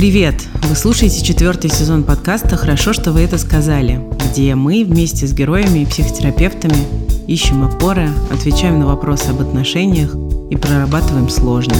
[0.00, 0.48] Привет!
[0.66, 4.00] Вы слушаете четвертый сезон подкаста «Хорошо, что вы это сказали»,
[4.30, 6.86] где мы вместе с героями и психотерапевтами
[7.26, 10.16] ищем опоры, отвечаем на вопросы об отношениях
[10.48, 11.76] и прорабатываем сложное.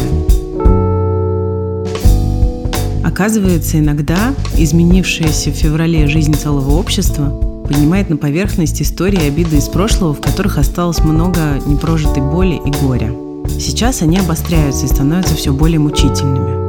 [3.02, 7.30] Оказывается, иногда изменившаяся в феврале жизнь целого общества
[7.66, 13.14] поднимает на поверхность истории обиды из прошлого, в которых осталось много непрожитой боли и горя.
[13.48, 16.59] Сейчас они обостряются и становятся все более мучительными.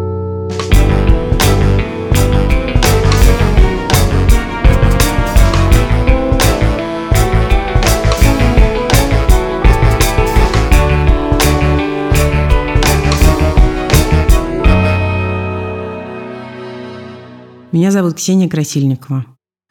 [17.71, 19.25] Меня зовут Ксения Красильникова.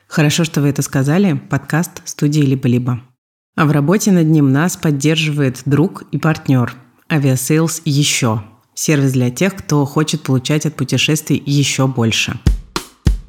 [0.09, 1.35] Хорошо, что вы это сказали.
[1.35, 3.03] Подкаст студии «Либо-либо».
[3.57, 6.73] А в работе над ним нас поддерживает друг и партнер
[7.11, 8.43] Aviasales «Еще»–
[8.75, 12.41] сервис для тех, кто хочет получать от путешествий еще больше.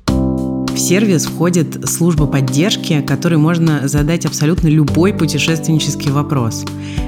[0.08, 6.64] В сервис входит служба поддержки, которой можно задать абсолютно любой путешественнический вопрос.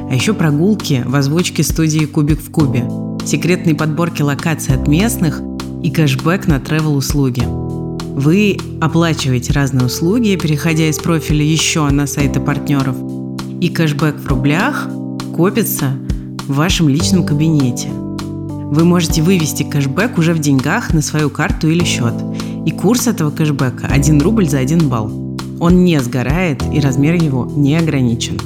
[0.10, 2.84] А еще прогулки в озвучке студии «Кубик в кубе»,
[3.26, 5.42] секретные подборки локаций от местных–
[5.84, 7.44] и кэшбэк на travel-услуги.
[8.16, 12.96] Вы оплачиваете разные услуги, переходя из профиля еще на сайты партнеров,
[13.60, 14.88] и кэшбэк в рублях
[15.36, 15.98] копится
[16.48, 17.90] в вашем личном кабинете.
[17.90, 22.14] Вы можете вывести кэшбэк уже в деньгах на свою карту или счет.
[22.66, 25.38] И курс этого кэшбэка 1 рубль за 1 балл.
[25.60, 28.40] Он не сгорает и размер его не ограничен.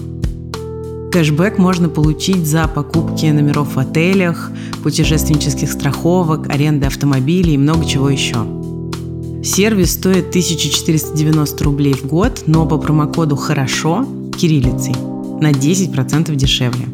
[1.18, 4.52] Кэшбэк можно получить за покупки номеров в отелях,
[4.84, 8.36] путешественнических страховок, аренды автомобилей и много чего еще.
[9.44, 14.06] Сервис стоит 1490 рублей в год, но по промокоду «Хорошо»
[14.38, 14.94] кириллицей
[15.42, 16.86] на 10% дешевле.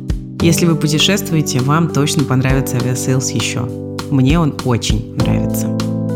[0.41, 3.67] Если вы путешествуете, вам точно понравится Aviasales еще.
[4.09, 5.67] Мне он очень нравится.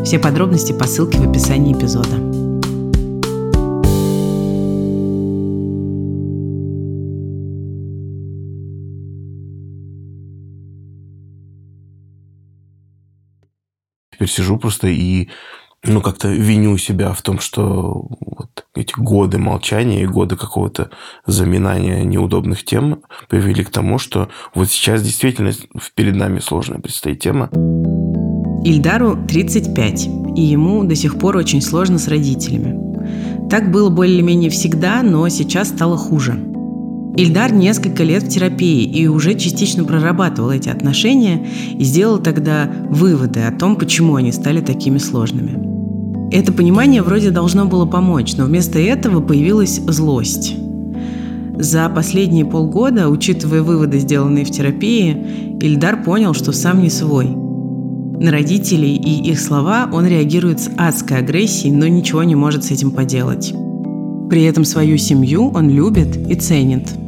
[0.05, 2.36] Все подробности по ссылке в описании эпизода.
[14.27, 15.29] Сижу просто и
[15.83, 20.89] ну, как-то виню себя в том, что вот эти годы молчания и годы какого-то
[21.25, 25.51] заминания неудобных тем привели к тому, что вот сейчас действительно
[25.95, 27.49] перед нами сложная предстоит тема.
[28.65, 33.49] Ильдару 35, и ему до сих пор очень сложно с родителями.
[33.49, 36.43] Так было более-менее всегда, но сейчас стало хуже–
[37.17, 43.39] Ильдар несколько лет в терапии и уже частично прорабатывал эти отношения и сделал тогда выводы
[43.39, 46.31] о том, почему они стали такими сложными.
[46.31, 50.57] Это понимание вроде должно было помочь, но вместо этого появилась злость.
[51.55, 57.25] За последние полгода, учитывая выводы, сделанные в терапии, Ильдар понял, что сам не свой.
[57.25, 62.69] На родителей и их слова он реагирует с адской агрессией, но ничего не может с
[62.69, 63.55] этим поделать.
[64.29, 66.89] При этом свою семью он любит и ценит–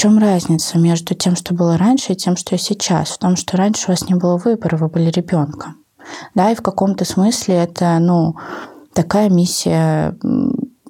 [0.00, 3.10] чем разница между тем, что было раньше, и тем, что сейчас?
[3.10, 5.76] В том, что раньше у вас не было выбора, вы были ребенком.
[6.34, 8.34] Да, и в каком-то смысле это, ну,
[8.94, 10.16] такая миссия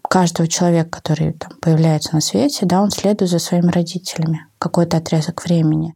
[0.09, 5.45] каждого человека, который там, появляется на свете, да, он следует за своими родителями какой-то отрезок
[5.45, 5.93] времени.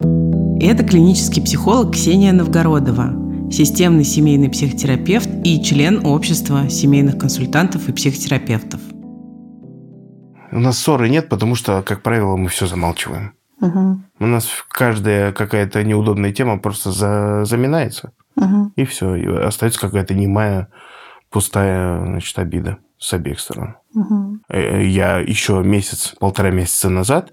[0.60, 8.80] Это клинический психолог Ксения Новгородова, системный семейный психотерапевт и член общества семейных консультантов и психотерапевтов.
[10.54, 13.34] У нас ссоры нет, потому что, как правило, мы все замалчиваем.
[13.60, 14.00] Угу.
[14.20, 18.12] У нас каждая какая-то неудобная тема просто за, заминается.
[18.37, 18.72] Угу.
[18.76, 19.16] И все.
[19.16, 20.69] И остается какая-то немая,
[21.31, 23.75] пустая значит, обида с обеих сторон.
[23.94, 24.38] Угу.
[24.50, 27.32] Я еще месяц, полтора месяца назад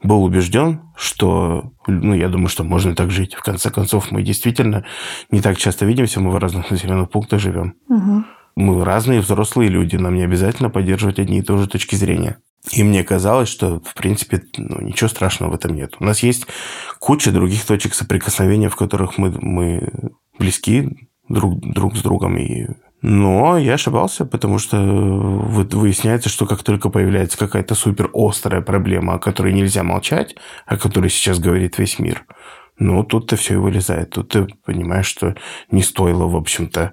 [0.00, 3.34] был убежден, что, ну, я думаю, что можно так жить.
[3.34, 4.84] В конце концов, мы действительно
[5.32, 7.74] не так часто видимся, мы в разных населенных пунктах живем.
[7.88, 8.24] Угу.
[8.56, 12.38] Мы разные взрослые люди, нам не обязательно поддерживать одни и те же точки зрения.
[12.72, 15.96] И мне казалось, что, в принципе, ну, ничего страшного в этом нет.
[15.98, 16.46] У нас есть
[16.98, 19.88] куча других точек соприкосновения, в которых мы, мы
[20.38, 22.36] близки друг, друг с другом.
[22.36, 22.66] И...
[23.00, 29.14] Но я ошибался, потому что вот выясняется, что как только появляется какая-то супер острая проблема,
[29.14, 30.36] о которой нельзя молчать,
[30.66, 32.26] о которой сейчас говорит весь мир–
[32.80, 34.10] ну, тут-то все и вылезает.
[34.10, 35.34] Тут ты понимаешь, что
[35.70, 36.92] не стоило, в общем-то,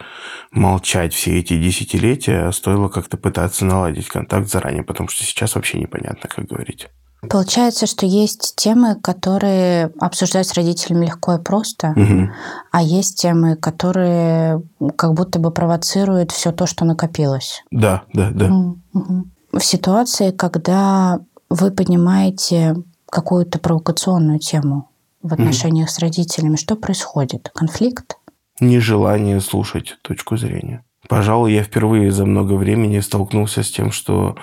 [0.51, 5.79] молчать все эти десятилетия, а стоило как-то пытаться наладить контакт заранее, потому что сейчас вообще
[5.79, 6.89] непонятно, как говорить.
[7.29, 12.29] Получается, что есть темы, которые обсуждать с родителями легко и просто, угу.
[12.71, 14.61] а есть темы, которые
[14.97, 17.63] как будто бы провоцируют все то, что накопилось.
[17.71, 18.51] Да, да, да.
[18.93, 19.25] Угу.
[19.53, 21.19] В ситуации, когда
[21.49, 22.75] вы понимаете
[23.09, 24.89] какую-то провокационную тему,
[25.21, 25.91] в отношениях mm-hmm.
[25.91, 27.51] с родителями, что происходит?
[27.53, 28.17] Конфликт?
[28.59, 30.83] нежелание слушать точку зрения.
[31.07, 34.35] Пожалуй, я впервые за много времени столкнулся с тем, что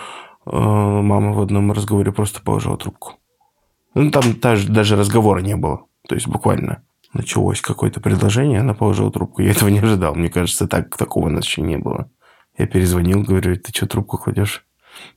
[0.46, 3.14] э, мама в одном разговоре просто положила трубку.
[3.94, 5.84] Ну, там даже, даже разговора не было.
[6.08, 6.82] То есть буквально
[7.12, 9.42] началось какое-то предложение, она положила трубку.
[9.42, 10.14] Я этого не ожидал.
[10.14, 12.10] Мне кажется, так, такого у нас еще не было.
[12.56, 14.64] Я перезвонил, говорю, ты что трубку кладешь?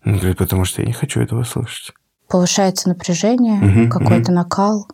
[0.06, 1.94] Он говорит, потому что я не хочу этого слышать.
[2.28, 4.34] Повышается напряжение, угу, какой-то угу.
[4.34, 4.88] накал,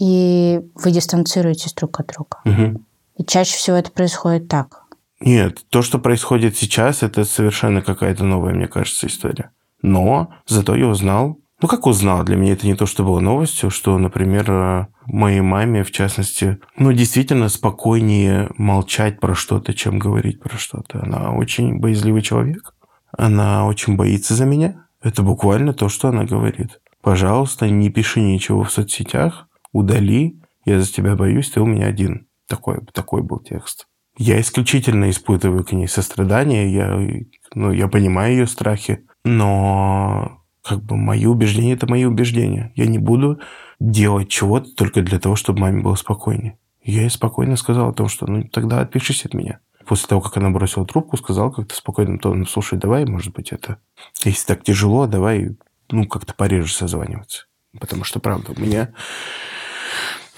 [0.00, 2.38] и вы дистанцируетесь друг от друга.
[2.44, 2.82] Угу.
[3.18, 4.84] И чаще всего это происходит так.
[5.20, 9.50] Нет, то, что происходит сейчас, это совершенно какая-то новая, мне кажется, история.
[9.82, 13.68] Но зато я узнал, ну как узнал, для меня это не то, что было новостью,
[13.70, 20.40] что, например, э, моей маме, в частности, ну действительно спокойнее молчать про что-то, чем говорить
[20.40, 21.02] про что-то.
[21.02, 22.74] Она очень боязливый человек,
[23.16, 24.86] она очень боится за меня.
[25.02, 26.80] Это буквально то, что она говорит.
[27.02, 32.26] Пожалуйста, не пиши ничего в соцсетях, удали, я за тебя боюсь, ты у меня один.
[32.48, 33.86] Такой, такой был текст.
[34.16, 37.24] Я исключительно испытываю к ней сострадание, я,
[37.54, 42.72] ну, я понимаю ее страхи, но как бы мои убеждения– это мои убеждения.
[42.74, 43.40] Я не буду
[43.78, 46.58] делать чего-то только для того, чтобы маме было спокойнее.
[46.82, 49.60] Я ей спокойно сказал о том, что ну тогда отпишись от меня.
[49.86, 53.78] После того, как она бросила трубку, сказал как-то спокойным тоном, слушай, давай, может быть, это...
[54.24, 55.56] Если так тяжело, давай,
[55.90, 57.46] ну, как-то пореже созваниваться.
[57.78, 58.92] Потому что, правда, у меня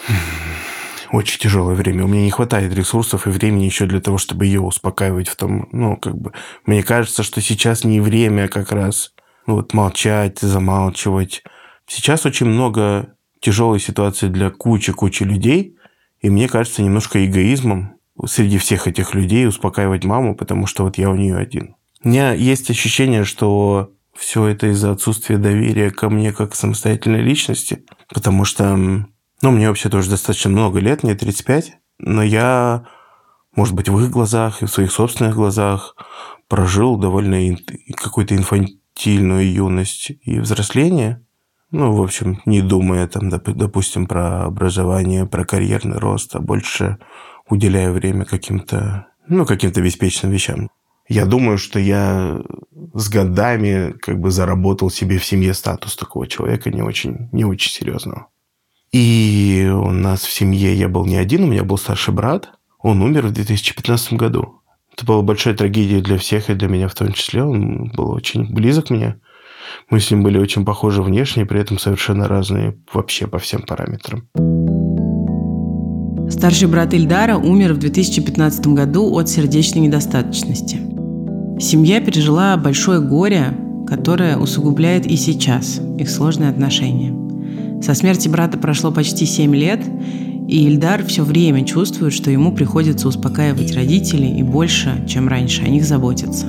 [1.12, 2.04] очень тяжелое время.
[2.04, 5.68] У меня не хватает ресурсов и времени еще для того, чтобы ее успокаивать в том,
[5.72, 6.32] ну, как бы,
[6.66, 9.12] мне кажется, что сейчас не время как раз
[9.46, 11.42] ну, вот молчать, замалчивать.
[11.86, 15.76] Сейчас очень много тяжелой ситуации для кучи-кучи людей,
[16.20, 17.96] и мне кажется немножко эгоизмом
[18.26, 21.74] среди всех этих людей успокаивать маму, потому что вот я у нее один.
[22.04, 27.84] У меня есть ощущение, что все это из-за отсутствия доверия ко мне как самостоятельной личности,
[28.08, 29.06] потому что
[29.42, 32.86] ну, мне вообще тоже достаточно много лет, мне 35, но я,
[33.56, 35.96] может быть, в их глазах и в своих собственных глазах
[36.48, 37.56] прожил довольно
[37.96, 41.24] какой-то инфантильную юность и взросление.
[41.72, 46.98] Ну, в общем, не думая там, допустим, про образование, про карьерный рост, а больше
[47.48, 50.68] уделяя время каким-то, ну, каким-то беспечным вещам.
[51.08, 52.40] Я думаю, что я
[52.94, 57.72] с годами как бы заработал себе в семье статус такого человека не очень, не очень
[57.72, 58.28] серьезного.
[58.92, 62.50] И у нас в семье я был не один, у меня был старший брат.
[62.78, 64.60] Он умер в 2015 году.
[64.94, 67.42] Это была большая трагедия для всех и для меня в том числе.
[67.42, 69.18] Он был очень близок мне.
[69.88, 74.28] Мы с ним были очень похожи внешне, при этом совершенно разные вообще по всем параметрам.
[76.28, 80.78] Старший брат Ильдара умер в 2015 году от сердечной недостаточности.
[81.58, 83.56] Семья пережила большое горе,
[83.86, 87.31] которое усугубляет и сейчас их сложные отношения.
[87.82, 89.80] Со смерти брата прошло почти 7 лет,
[90.46, 95.68] и Ильдар все время чувствует, что ему приходится успокаивать родителей и больше, чем раньше, о
[95.68, 96.46] них заботиться.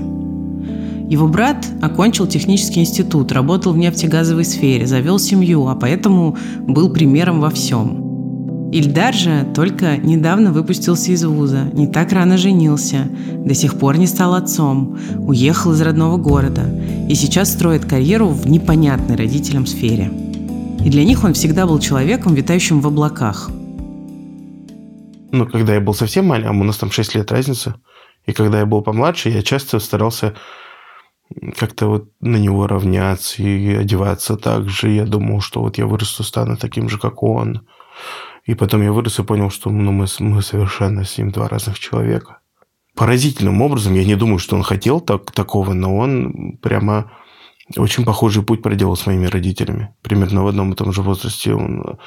[1.09, 6.38] Его брат окончил технический институт, работал в нефтегазовой сфере, завел семью, а поэтому
[6.68, 8.69] был примером во всем.
[8.71, 13.07] Ильдар же только недавно выпустился из вуза, не так рано женился,
[13.38, 16.63] до сих пор не стал отцом, уехал из родного города
[17.09, 20.12] и сейчас строит карьеру в непонятной родителям сфере–
[20.80, 23.50] и для них он всегда был человеком, витающим в облаках.
[25.31, 27.76] Ну, когда я был совсем маленьким, у нас там 6 лет разница,
[28.26, 30.36] и когда я был помладше, я часто старался
[31.57, 34.90] как-то вот на него равняться и одеваться так же.
[34.90, 37.68] Я думал, что вот я вырасту, стану таким же, как он.
[38.45, 41.80] И потом я вырос и понял, что ну, мы, мы совершенно с ним два разных
[41.80, 42.40] человека.
[42.95, 47.12] Поразительным образом, я не думаю, что он хотел так, такого, но он прямо
[47.78, 49.94] очень похожий путь проделал с моими родителями.
[50.02, 51.98] Примерно в одном и том же возрасте он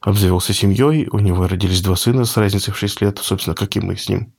[0.00, 3.80] обзавелся семьей, у него родились два сына с разницей в 6 лет, собственно, как и
[3.80, 4.34] мы с ним.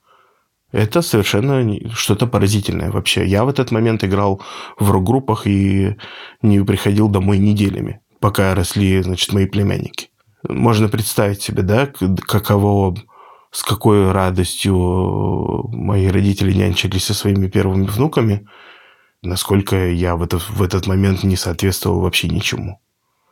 [0.72, 3.26] Это совершенно что-то поразительное вообще.
[3.26, 4.42] Я в этот момент играл
[4.78, 5.98] в рок-группах и
[6.44, 10.10] не приходил домой неделями, пока росли, значит, мои племянники.
[10.48, 12.96] Можно представить себе, да, каково,
[13.52, 18.48] с какой радостью мои родители нянчились со своими первыми внуками–
[19.22, 22.80] насколько я в этот, в этот момент не соответствовал вообще ничему.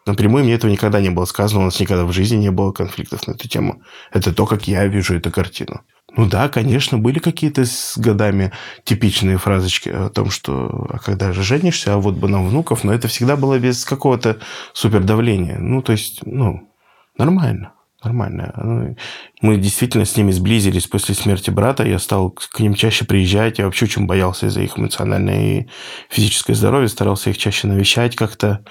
[0.05, 3.27] Напрямую мне этого никогда не было сказано, у нас никогда в жизни не было конфликтов
[3.27, 3.81] на эту тему.
[4.11, 5.81] Это то, как я вижу эту картину.
[6.15, 8.53] Ну да, конечно, были какие-то с годами
[8.85, 12.93] типичные фразочки о том, что а когда же женишься, а вот бы нам внуков, но
[12.93, 14.39] это всегда было без какого-то
[14.73, 15.59] супердавления.
[15.59, 16.73] Ну, то есть, ну,
[17.17, 18.53] нормально нормально.
[18.57, 18.95] Ну,
[19.41, 21.85] мы действительно с ними сблизились после смерти брата.
[21.85, 23.59] Я стал к ним чаще приезжать.
[23.59, 25.67] Я вообще очень боялся за их эмоциональное и
[26.09, 26.87] физическое здоровье.
[26.87, 28.63] Старался их чаще навещать как-то.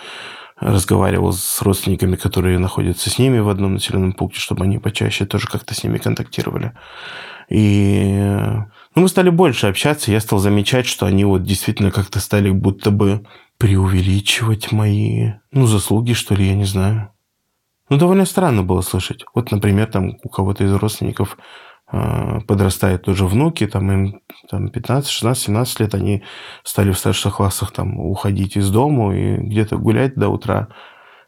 [0.58, 5.48] Разговаривал с родственниками, которые находятся с ними в одном населенном пункте, чтобы они почаще тоже
[5.48, 6.72] как-то с ними контактировали.
[7.50, 8.14] И
[8.96, 12.90] ну, мы стали больше общаться, я стал замечать, что они вот действительно как-то стали будто
[12.90, 13.26] бы
[13.58, 17.10] преувеличивать мои, ну, заслуги, что ли, я не знаю.
[17.88, 19.24] Ну, довольно странно было слышать.
[19.34, 21.38] Вот, например, там у кого-то из родственников
[21.92, 26.22] э, подрастают тоже внуки, там им там, 15, 16, 17 лет, они
[26.64, 30.68] стали в старших классах там уходить из дома и где-то гулять до утра.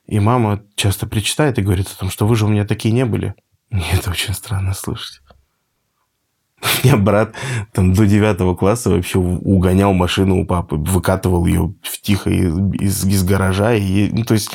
[0.06, 3.04] И мама часто причитает и говорит о том, что вы же у меня такие не
[3.04, 3.34] были.
[3.70, 5.20] Мне это очень странно слышать.
[6.82, 7.34] У меня брат
[7.72, 13.74] там до девятого класса вообще угонял машину у папы, выкатывал ее тихо из, из гаража.
[13.74, 14.50] И, ну, то есть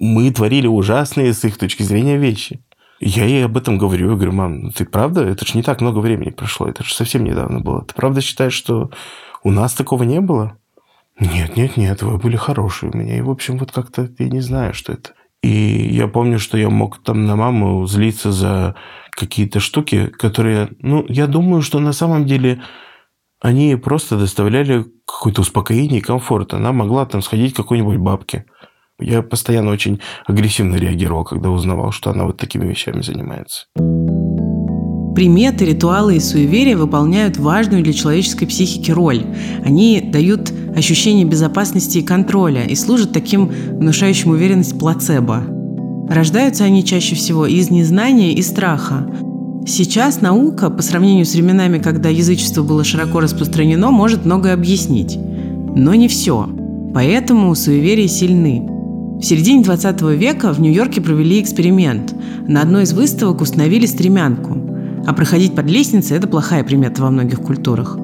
[0.00, 2.60] мы творили ужасные с их точки зрения вещи.
[2.98, 4.10] Я ей об этом говорю.
[4.10, 5.22] Я говорю, мам, ну ты правда?
[5.22, 6.66] Это же не так много времени прошло.
[6.66, 7.84] Это же совсем недавно было.
[7.84, 8.90] Ты правда считаешь, что
[9.42, 10.56] у нас такого не было?
[11.18, 13.18] Нет, нет, нет, вы были хорошие у меня.
[13.18, 15.10] И, в общем, вот как-то я не знаю, что это.
[15.42, 18.74] И я помню, что я мог там на маму злиться за
[19.10, 22.62] какие-то штуки, которые, ну, я думаю, что на самом деле
[23.40, 26.54] они просто доставляли какое-то успокоение и комфорт.
[26.54, 28.46] Она могла там сходить к какой-нибудь бабке.
[29.00, 33.66] Я постоянно очень агрессивно реагировал, когда узнавал, что она вот такими вещами занимается.
[35.14, 39.24] Приметы, ритуалы и суеверия выполняют важную для человеческой психики роль.
[39.64, 45.42] Они дают ощущение безопасности и контроля и служат таким внушающим уверенность плацебо.
[46.08, 49.06] Рождаются они чаще всего из незнания и страха.
[49.66, 55.18] Сейчас наука, по сравнению с временами, когда язычество было широко распространено, может многое объяснить.
[55.18, 56.48] Но не все.
[56.94, 58.69] Поэтому суеверия сильны.
[59.20, 62.14] В середине 20 века в Нью-Йорке провели эксперимент.
[62.48, 64.56] На одной из выставок установили стремянку.
[65.06, 67.98] А проходить под лестницей– это плохая примета во многих культурах.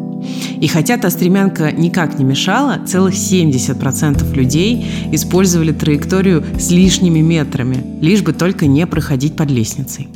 [0.60, 7.98] И хотя та стремянка никак не мешала, целых 70% людей использовали траекторию с лишними метрами,
[8.02, 10.08] лишь бы только не проходить под лестницей.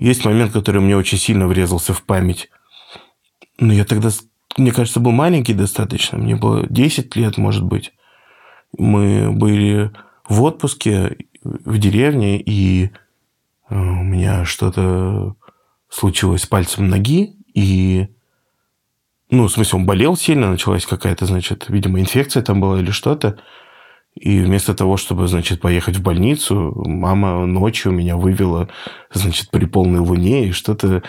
[0.00, 2.48] Есть момент, который мне очень сильно врезался в память.
[3.58, 4.08] Но я тогда,
[4.56, 6.16] мне кажется, был маленький достаточно.
[6.16, 7.92] Мне было 10 лет, может быть.
[8.76, 9.90] Мы были
[10.28, 12.90] в отпуске в деревне, и
[13.68, 15.36] э, у меня что-то
[15.88, 18.08] случилось с пальцем ноги, и
[19.30, 23.38] ну, в смысле, он болел сильно, началась какая-то, значит, видимо, инфекция там была или что-то.
[24.14, 28.68] И вместо того, чтобы, значит, поехать в больницу, мама ночью меня вывела,
[29.12, 31.02] значит, при полной луне и что-то...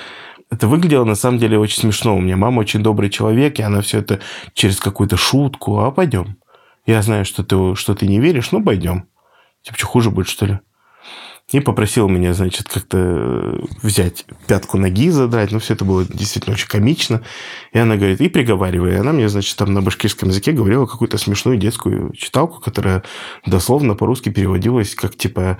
[0.52, 2.16] Это выглядело, на самом деле, очень смешно.
[2.16, 4.20] У меня мама очень добрый человек, и она все это
[4.54, 5.80] через какую-то шутку.
[5.80, 6.38] А пойдем.
[6.86, 9.08] Я знаю, что ты, что ты не веришь, ну, пойдем.
[9.62, 10.60] Типа, что хуже будет, что ли?
[11.52, 15.52] И попросил меня, значит, как-то э, взять пятку ноги задрать.
[15.52, 17.24] Ну, все это было действительно очень комично.
[17.74, 18.94] И она говорит, и приговаривай.
[18.94, 23.04] И она мне, значит, там на башкирском языке говорила какую-то смешную детскую читалку, которая
[23.46, 25.58] дословно по-русски переводилась как, типа,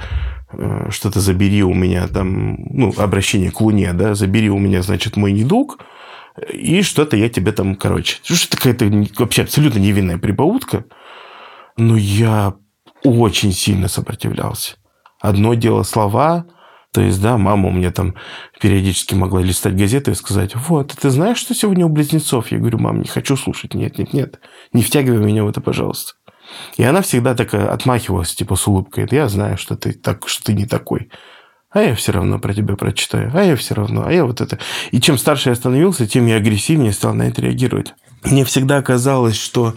[0.54, 5.18] э, что-то «забери у меня там», ну, обращение к Луне, да, «забери у меня, значит,
[5.18, 5.80] мой недуг»,
[6.54, 10.86] и что-то я тебе там, короче, что какая-то вообще абсолютно невинная прибаутка.
[11.82, 12.54] Но я
[13.04, 14.76] очень сильно сопротивлялся.
[15.20, 16.46] Одно дело слова,
[16.94, 18.14] то есть, да, мама у меня там
[18.60, 22.52] периодически могла листать газеты и сказать, вот, ты знаешь, что сегодня у близнецов?
[22.52, 24.40] Я говорю, мам, не хочу слушать, нет, нет, нет,
[24.74, 26.14] не втягивай меня в это, пожалуйста.
[26.78, 29.08] И она всегда такая отмахивалась, типа, с улыбкой.
[29.10, 31.10] Я знаю, что ты, так, что ты не такой.
[31.72, 33.32] А я все равно про тебя прочитаю.
[33.34, 34.06] А я все равно.
[34.06, 34.60] А я вот это.
[34.92, 37.96] И чем старше я становился, тем я агрессивнее стал на это реагировать.
[38.24, 39.74] Мне всегда казалось, что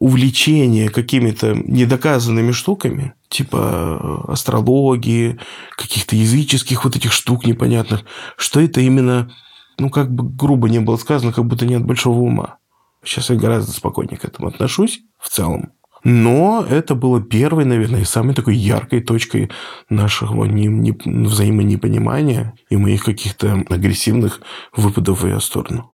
[0.00, 5.38] увлечение какими-то недоказанными штуками, типа э, астрологии,
[5.76, 8.04] каких-то языческих вот этих штук непонятных,
[8.36, 9.30] что это именно,
[9.78, 12.56] ну, как бы грубо не было сказано, как будто нет большого ума.
[13.04, 15.72] Сейчас я гораздо спокойнее к этому отношусь в целом.
[16.02, 19.50] Но это было первой, наверное, и самой такой яркой точкой
[19.90, 24.40] нашего не, не, взаимонепонимания и моих каких-то агрессивных
[24.74, 25.92] выпадов в ее сторону.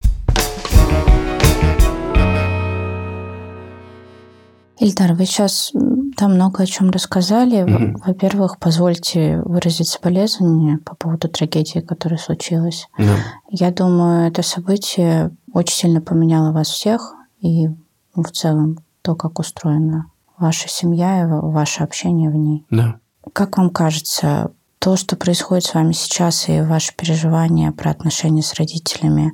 [4.78, 5.72] Ильдар, вы сейчас
[6.18, 7.64] там много о чем рассказали.
[7.64, 8.02] Угу.
[8.06, 12.88] Во-первых, позвольте выразить соболезнования по поводу трагедии, которая случилась.
[12.98, 13.16] Да.
[13.50, 17.68] Я думаю, это событие очень сильно поменяло вас всех и
[18.16, 22.66] в целом то, как устроена ваша семья и ваше общение в ней.
[22.70, 22.96] Да.
[23.34, 28.54] Как вам кажется, то, что происходит с вами сейчас, и ваши переживания про отношения с
[28.54, 29.32] родителями,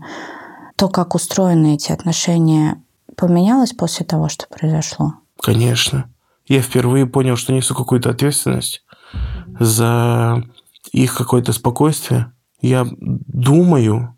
[0.75, 2.81] то, как устроены эти отношения,
[3.17, 5.15] поменялось после того, что произошло?
[5.41, 6.13] Конечно.
[6.47, 8.83] Я впервые понял, что несу какую-то ответственность
[9.59, 10.43] за
[10.91, 12.33] их какое-то спокойствие.
[12.61, 14.17] Я думаю,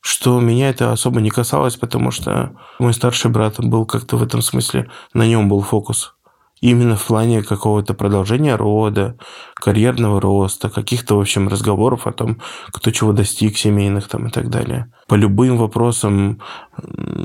[0.00, 4.42] что меня это особо не касалось, потому что мой старший брат был как-то в этом
[4.42, 6.14] смысле, на нем был фокус.
[6.60, 9.16] Именно в плане какого-то продолжения рода,
[9.54, 14.50] карьерного роста, каких-то, в общем, разговоров о том, кто чего достиг, семейных там и так
[14.50, 14.92] далее.
[15.08, 16.40] По любым вопросам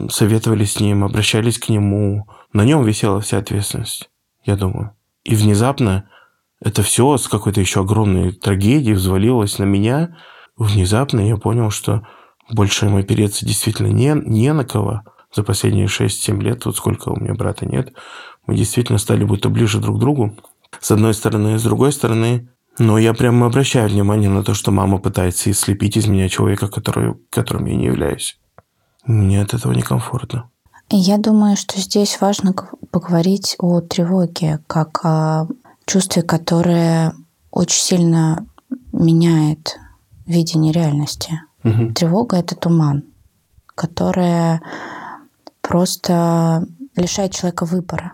[0.10, 2.28] советовали с ним, обращались к нему.
[2.54, 4.10] На нем висела вся ответственность,
[4.46, 4.92] я думаю.
[5.26, 6.10] И внезапно
[6.62, 10.16] это все с какой-то еще огромной трагедией взвалилось на меня.
[10.56, 12.08] Внезапно я понял, что
[12.50, 15.02] больше ему опереться действительно не, не на кого.
[15.34, 17.92] За последние 6-7 лет, вот сколько у меня брата нет,
[18.48, 20.36] мы действительно стали будто ближе друг к другу.
[20.80, 21.58] С одной стороны.
[21.58, 26.08] С другой стороны, но я прямо обращаю внимание на то, что мама пытается слепить из
[26.08, 28.38] меня человека, который, которым я не являюсь.
[29.06, 30.50] Мне от этого некомфортно.
[30.90, 32.54] Я думаю, что здесь важно
[32.92, 35.48] поговорить о тревоге, как о
[35.86, 37.14] чувстве, которое
[37.52, 38.46] очень сильно
[38.92, 39.78] меняет
[40.26, 41.42] видение реальности.
[41.64, 41.94] Угу.
[41.94, 43.04] Тревога это туман,
[43.74, 44.62] которая
[45.62, 48.12] просто лишает человека выбора.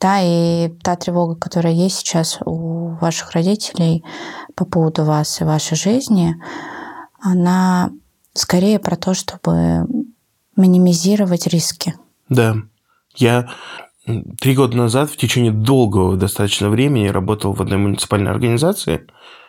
[0.00, 4.04] Да, и та тревога, которая есть сейчас у ваших родителей
[4.54, 6.36] по поводу вас и вашей жизни,
[7.20, 7.90] она
[8.34, 9.86] скорее про то, чтобы
[10.56, 11.94] минимизировать риски.
[12.28, 12.56] Да.
[13.14, 13.50] Я
[14.40, 19.06] три года назад в течение долгого достаточно времени работал в одной муниципальной организации,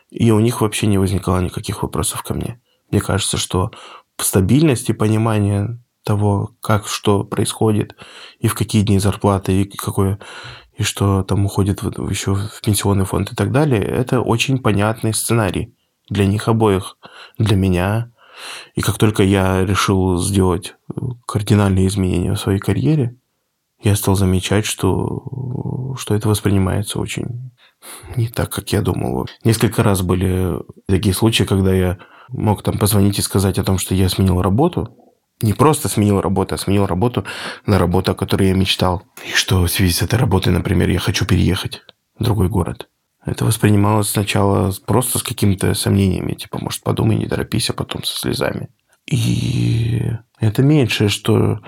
[0.10, 2.62] и у них вообще не возникало никаких вопросов ко мне.
[2.90, 3.72] Мне кажется, что
[4.18, 7.96] стабильность и понимание того, как что происходит,
[8.40, 10.20] и в какие дни зарплаты, и какое
[10.78, 15.74] и что там уходит еще в пенсионный фонд и так далее, это очень понятный сценарий
[16.10, 16.98] для них обоих,
[17.38, 18.12] для меня.
[18.76, 20.76] И как только я решил сделать
[21.26, 23.16] кардинальные изменения в своей карьере,
[23.82, 27.52] я стал замечать, что, что это воспринимается очень
[28.16, 29.28] не так, как я думал.
[29.44, 31.98] Несколько раз были такие случаи, когда я
[32.30, 34.96] мог там позвонить и сказать о том, что я сменил работу,
[35.42, 37.26] не просто сменил работу, а сменил работу
[37.66, 39.04] на работу, о которой я мечтал.
[39.28, 41.84] И что в связи с этой работой, например, я хочу переехать
[42.18, 42.90] в другой город.
[43.26, 48.18] Это воспринималось сначала просто с какими-то сомнениями, типа, может, подумай, не торопись, а потом со
[48.18, 48.70] слезами.
[49.06, 51.60] И это меньшее, что,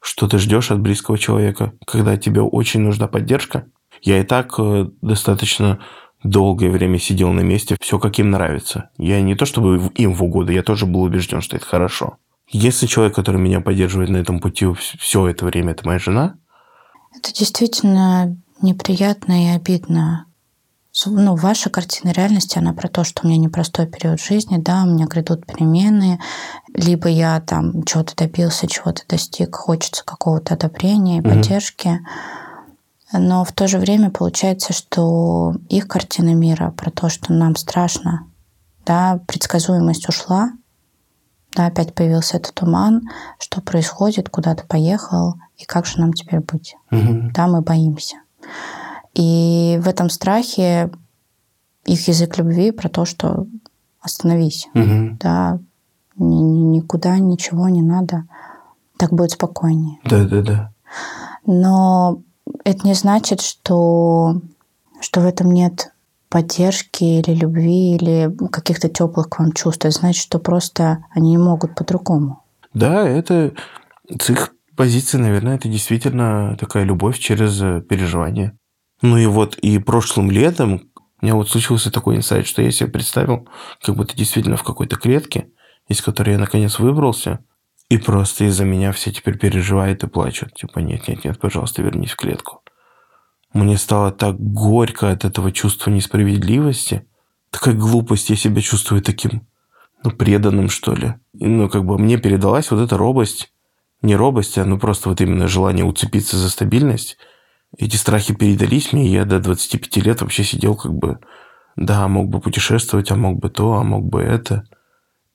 [0.00, 3.66] что ты ждешь от близкого человека, когда тебе очень нужна поддержка.
[4.00, 5.80] Я и так э, достаточно
[6.22, 8.90] долгое время сидел на месте, все как им нравится.
[8.96, 12.18] Я не то чтобы им в угоду, я тоже был убежден, что это хорошо.
[12.50, 16.36] Если человек, который меня поддерживает на этом пути все это время, это моя жена.
[17.14, 20.26] Это действительно неприятно и обидно.
[21.06, 24.86] Ну, ваша картина реальности, она про то, что у меня непростой период жизни, да, у
[24.86, 26.18] меня грядут перемены,
[26.74, 31.30] либо я там чего-то добился, чего-то достиг, хочется какого-то одобрения и угу.
[31.30, 32.00] поддержки.
[33.12, 38.26] Но в то же время получается, что их картина мира про то, что нам страшно,
[38.84, 40.50] да, предсказуемость ушла,
[41.54, 43.02] да, опять появился этот туман,
[43.38, 46.76] что происходит, куда ты поехал, и как же нам теперь быть.
[46.90, 47.32] Угу.
[47.34, 48.16] Да, мы боимся.
[49.14, 50.90] И в этом страхе
[51.84, 53.46] их язык любви про то, что
[54.00, 55.16] остановись, угу.
[55.18, 55.58] да,
[56.16, 58.24] ни, ни, никуда ничего не надо,
[58.96, 59.98] так будет спокойнее.
[60.04, 60.72] Да, да, да.
[61.46, 62.22] Но
[62.64, 64.40] это не значит, что,
[65.00, 65.92] что в этом нет
[66.28, 69.84] поддержки или любви, или каких-то теплых к вам чувств.
[69.84, 72.44] Это значит, что просто они не могут по-другому.
[72.74, 73.54] Да, это
[74.20, 78.56] с их позиции, наверное, это действительно такая любовь через э, переживание.
[79.02, 82.90] Ну и вот и прошлым летом у меня вот случился такой инсайт, что я себе
[82.90, 83.48] представил,
[83.82, 85.48] как будто действительно в какой-то клетке,
[85.88, 87.40] из которой я наконец выбрался,
[87.88, 90.54] и просто из-за меня все теперь переживают и плачут.
[90.54, 92.62] Типа, нет, нет, нет, пожалуйста, вернись в клетку.
[93.52, 97.06] Мне стало так горько от этого чувства несправедливости.
[97.50, 99.46] Такая глупость, я себя чувствую таким,
[100.04, 101.14] ну, преданным, что ли.
[101.32, 103.52] Ну, как бы мне передалась вот эта робость.
[104.02, 107.16] Не робость, а ну просто вот именно желание уцепиться за стабильность.
[107.76, 111.18] Эти страхи передались мне, и я до 25 лет вообще сидел как бы,
[111.76, 114.64] да, мог бы путешествовать, а мог бы то, а мог бы это.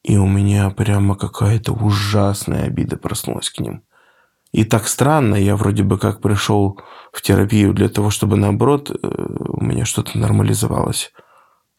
[0.04, 3.84] И у меня прямо какая-то ужасная обида проснулась к ним.
[4.54, 6.80] И так странно, я вроде бы как пришел
[7.12, 8.96] в терапию для того, чтобы наоборот э,
[9.48, 11.12] у меня что-то нормализовалось.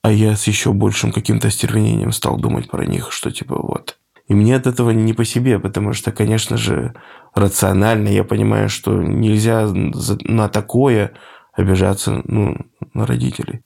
[0.02, 3.96] А я с еще большим каким-то остервенением стал думать про них, что типа вот.
[4.26, 6.94] И мне от этого не по себе, потому что, конечно же,
[7.34, 11.12] рационально я понимаю, что нельзя на такое
[11.52, 12.56] обижаться ну,
[12.92, 13.62] на родителей.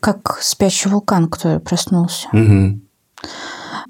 [0.00, 2.28] Как спящий вулкан, который проснулся.
[2.32, 2.80] Угу.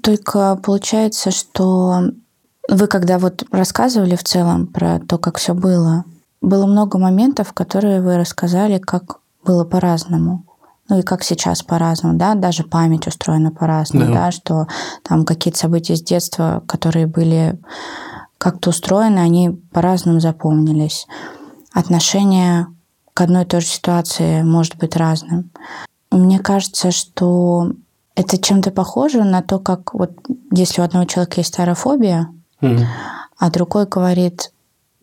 [0.01, 2.11] Только получается, что
[2.69, 6.05] вы когда вот рассказывали в целом про то, как все было,
[6.41, 10.45] было много моментов, которые вы рассказали, как было по-разному.
[10.89, 14.13] Ну и как сейчас по-разному, да, даже память устроена по-разному, да.
[14.13, 14.67] да, что
[15.01, 17.57] там какие-то события с детства, которые были
[18.37, 21.07] как-то устроены, они по-разному запомнились.
[21.71, 22.67] Отношение
[23.13, 25.51] к одной и той же ситуации может быть разным.
[26.11, 27.71] Мне кажется, что
[28.15, 30.11] это чем-то похоже на то, как вот
[30.51, 32.29] если у одного человека есть аэрофобия,
[32.63, 32.85] mm-hmm.
[33.37, 34.51] а другой говорит,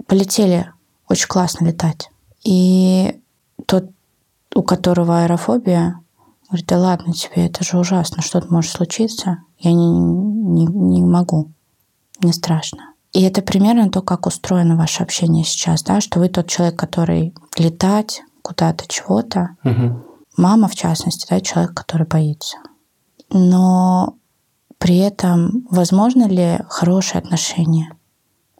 [0.06, 0.72] полетели,
[1.08, 2.10] очень классно летать.
[2.42, 3.20] И
[3.66, 3.90] тот,
[4.54, 6.00] у которого аэрофобия,
[6.48, 11.50] говорит, да ладно тебе, это же ужасно, что-то может случиться, я не, не, не могу,
[12.22, 12.90] не страшно.
[13.12, 17.34] И это примерно то, как устроено ваше общение сейчас, да, что вы тот человек, который
[17.56, 19.56] летать куда-то, чего-то.
[19.64, 20.02] Угу.
[20.36, 22.56] Мама, в частности, да, человек, который боится.
[23.30, 24.14] Но
[24.80, 27.94] при этом возможно ли хорошие отношения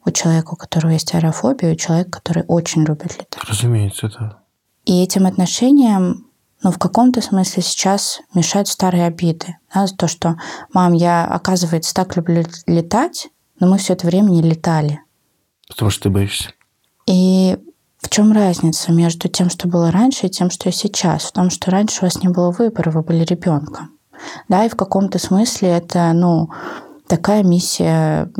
[0.05, 3.43] у человека, у которого есть аэрофобия, у человека, который очень любит летать?
[3.49, 4.39] Разумеется, да.
[4.85, 6.27] И этим отношениям
[6.63, 9.57] ну, в каком-то смысле сейчас мешают старые обиды.
[9.75, 10.37] Да, то, что,
[10.75, 13.29] мам, я, оказывается, так люблю летать,
[13.59, 15.01] но мы все это время не летали.
[15.69, 16.51] Потому что ты боишься.
[17.07, 17.57] И
[17.99, 21.25] в чем разница между тем, что было раньше, и тем, что сейчас?
[21.25, 23.97] В том, что раньше у вас не было выбора, вы были ребенком.
[24.49, 26.51] Да, и в каком-то смысле это, ну,
[27.07, 28.31] такая миссия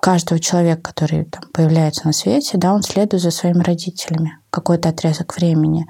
[0.00, 5.36] каждого человека, который там, появляется на свете, да, он следует за своими родителями какой-то отрезок
[5.36, 5.86] времени.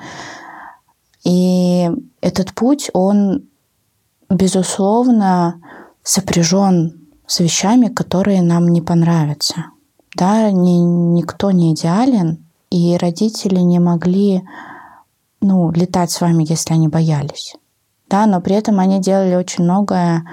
[1.25, 3.45] И этот путь, он,
[4.31, 5.61] безусловно,
[6.03, 9.67] сопряжен с вещами, которые нам не понравятся.
[10.17, 14.43] Да, ни, никто не идеален, и родители не могли
[15.41, 17.55] ну, летать с вами, если они боялись.
[18.09, 20.25] Да, но при этом они делали очень многое,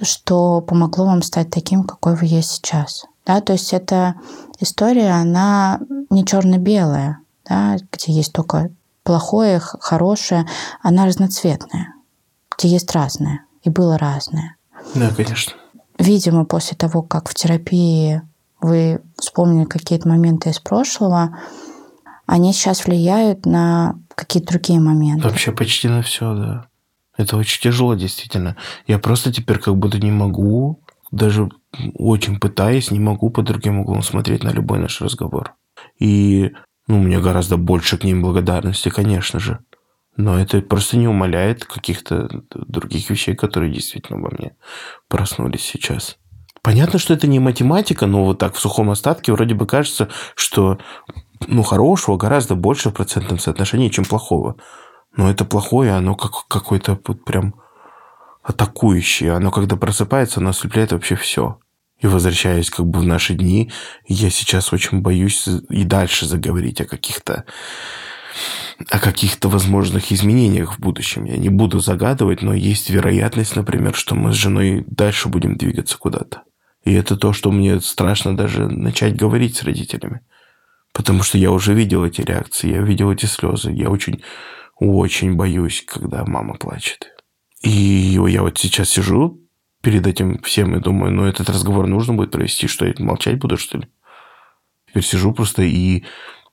[0.00, 3.04] что помогло вам стать таким, какой вы есть сейчас.
[3.26, 4.14] Да, то есть эта
[4.60, 5.80] история, она
[6.10, 8.70] не черно-белая, да, где есть только
[9.02, 10.46] плохое, хорошее,
[10.82, 11.94] она разноцветная,
[12.56, 14.56] где есть разное, и было разное.
[14.94, 15.54] Да, конечно
[15.98, 18.22] видимо, после того, как в терапии
[18.60, 21.36] вы вспомнили какие-то моменты из прошлого,
[22.26, 25.28] они сейчас влияют на какие-то другие моменты.
[25.28, 26.66] Вообще почти на все, да.
[27.16, 28.56] Это очень тяжело, действительно.
[28.86, 31.48] Я просто теперь как будто не могу, даже
[31.94, 35.54] очень пытаясь, не могу по другим углом смотреть на любой наш разговор.
[35.98, 36.52] И
[36.86, 39.60] ну, у меня гораздо больше к ним благодарности, конечно же.
[40.16, 44.56] Но это просто не умаляет каких-то других вещей, которые действительно во мне
[45.08, 46.18] проснулись сейчас.
[46.62, 50.78] Понятно, что это не математика, но вот так в сухом остатке вроде бы кажется, что
[51.46, 54.56] ну, хорошего гораздо больше в процентном соотношении, чем плохого.
[55.16, 57.54] Но это плохое, оно как какое-то вот прям
[58.42, 59.32] атакующее.
[59.32, 61.58] Оно, когда просыпается, оно ослепляет вообще все.
[62.00, 63.70] И возвращаясь как бы в наши дни,
[64.06, 67.44] я сейчас очень боюсь и дальше заговорить о каких-то
[68.90, 71.24] о каких-то возможных изменениях в будущем.
[71.24, 75.96] Я не буду загадывать, но есть вероятность, например, что мы с женой дальше будем двигаться
[75.96, 76.42] куда-то.
[76.84, 80.20] И это то, что мне страшно даже начать говорить с родителями.
[80.92, 83.70] Потому что я уже видел эти реакции, я видел эти слезы.
[83.72, 84.22] Я очень,
[84.84, 87.14] очень боюсь, когда мама плачет.
[87.62, 89.40] И я вот сейчас сижу
[89.82, 93.56] перед этим всем и думаю, ну этот разговор нужно будет провести, что я молчать буду,
[93.56, 93.88] что ли?
[94.88, 96.04] Теперь сижу просто и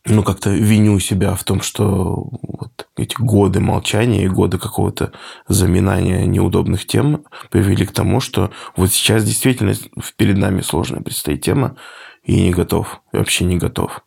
[0.06, 5.12] ну, как-то виню себя в том, что вот эти годы молчания и годы какого-то
[5.48, 9.74] заминания неудобных тем привели к тому, что вот сейчас действительно
[10.18, 11.78] перед нами сложная предстоит тема,
[12.24, 14.02] и не готов, вообще не готов.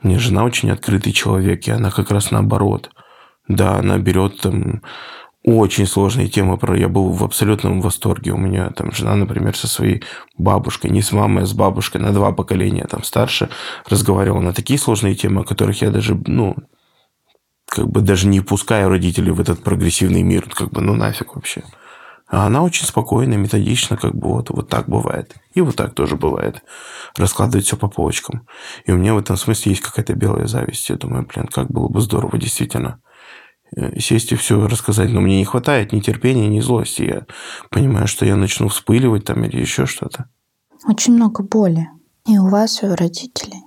[0.00, 2.90] Мне жена очень открытый человек, и она как раз наоборот.
[3.48, 4.82] Да, она берет там
[5.44, 6.56] очень сложные темы.
[6.56, 8.32] Про я был в абсолютном восторге.
[8.32, 10.02] У меня там жена, например, со своей
[10.38, 13.50] бабушкой, не с мамой, а с бабушкой на два поколения там старше,
[13.88, 16.56] разговаривала на такие сложные темы, о которых я даже, ну,
[17.66, 21.64] как бы даже не пускаю родителей в этот прогрессивный мир, как бы, ну нафиг вообще.
[22.28, 25.34] А она очень спокойно, методично, как бы вот, вот так бывает.
[25.54, 26.62] И вот так тоже бывает.
[27.16, 28.46] Раскладывать все по полочкам.
[28.86, 30.88] И у меня в этом смысле есть какая-то белая зависть.
[30.88, 33.00] Я думаю, блин, как было бы здорово, действительно
[33.98, 37.02] сесть и все рассказать, но мне не хватает ни терпения, ни злости.
[37.02, 37.26] Я
[37.70, 40.26] понимаю, что я начну вспыливать там или еще что-то.
[40.86, 41.88] Очень много боли.
[42.26, 43.62] И у вас, и у родителей.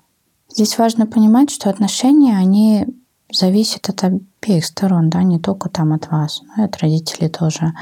[0.50, 2.86] Здесь важно понимать, что отношения, они
[3.32, 7.74] зависят от обеих сторон, да, не только там от вас, но и от родителей тоже.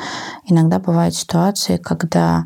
[0.46, 2.46] Иногда бывают ситуации, когда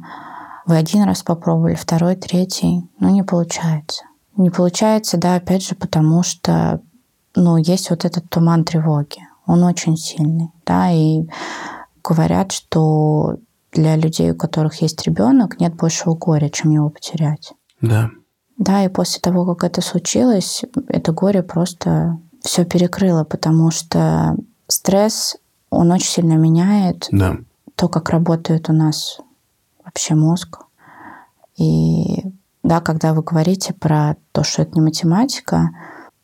[0.65, 4.03] вы один раз попробовали, второй, третий, но не получается.
[4.35, 6.81] Не получается, да, опять же, потому что
[7.35, 10.49] ну, есть вот этот туман тревоги он очень сильный.
[10.65, 11.23] Да, и
[12.03, 13.37] говорят, что
[13.71, 17.53] для людей, у которых есть ребенок, нет большего горя, чем его потерять.
[17.81, 18.09] Да.
[18.57, 24.35] Да, и после того, как это случилось, это горе просто все перекрыло, потому что
[24.67, 25.37] стресс,
[25.69, 27.37] он очень сильно меняет да.
[27.75, 29.19] то, как работает у нас
[29.83, 30.59] вообще мозг.
[31.55, 32.23] И
[32.63, 35.69] да, когда вы говорите про то, что это не математика,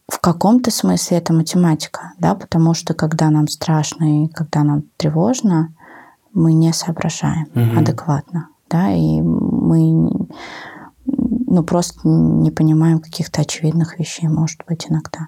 [0.07, 5.73] в каком-то смысле это математика, да, потому что когда нам страшно и когда нам тревожно,
[6.33, 7.79] мы не соображаем угу.
[7.79, 10.27] адекватно, да, и мы
[11.05, 15.27] ну, просто не понимаем каких-то очевидных вещей, может быть, иногда.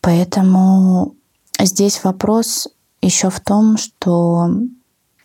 [0.00, 1.14] Поэтому
[1.60, 2.68] здесь вопрос
[3.02, 4.48] еще в том, что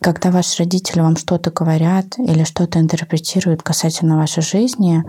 [0.00, 5.02] когда ваши родители вам что-то говорят или что-то интерпретируют касательно вашей жизни,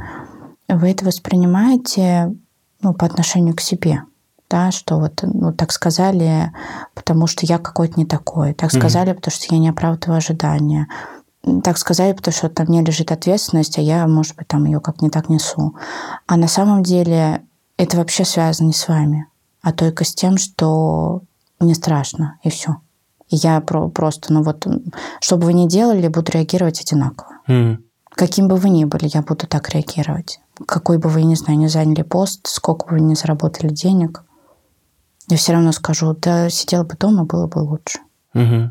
[0.68, 2.36] вы это воспринимаете
[2.82, 4.04] ну, по отношению к себе.
[4.50, 6.52] Да, что вот ну, так сказали,
[6.94, 8.54] потому что я какой-то не такой.
[8.54, 9.16] Так сказали, mm-hmm.
[9.16, 10.88] потому что я не оправдываю ожидания.
[11.64, 15.02] Так сказали, потому что там мне лежит ответственность, а я, может быть, там ее как
[15.02, 15.76] не так несу.
[16.28, 17.42] А на самом деле
[17.78, 19.28] это вообще связано не с вами,
[19.62, 21.22] а только с тем, что
[21.60, 22.78] мне страшно, и все
[23.30, 24.66] я про просто, ну вот,
[25.20, 27.40] что бы вы ни делали, буду реагировать одинаково.
[27.48, 27.78] Mm.
[28.12, 30.40] Каким бы вы ни были, я буду так реагировать.
[30.68, 34.24] Какой бы вы, не знаю, не заняли пост, сколько бы вы не заработали денег,
[35.28, 38.00] я все равно скажу, да сидела бы дома, было бы лучше.
[38.36, 38.70] Mm-hmm.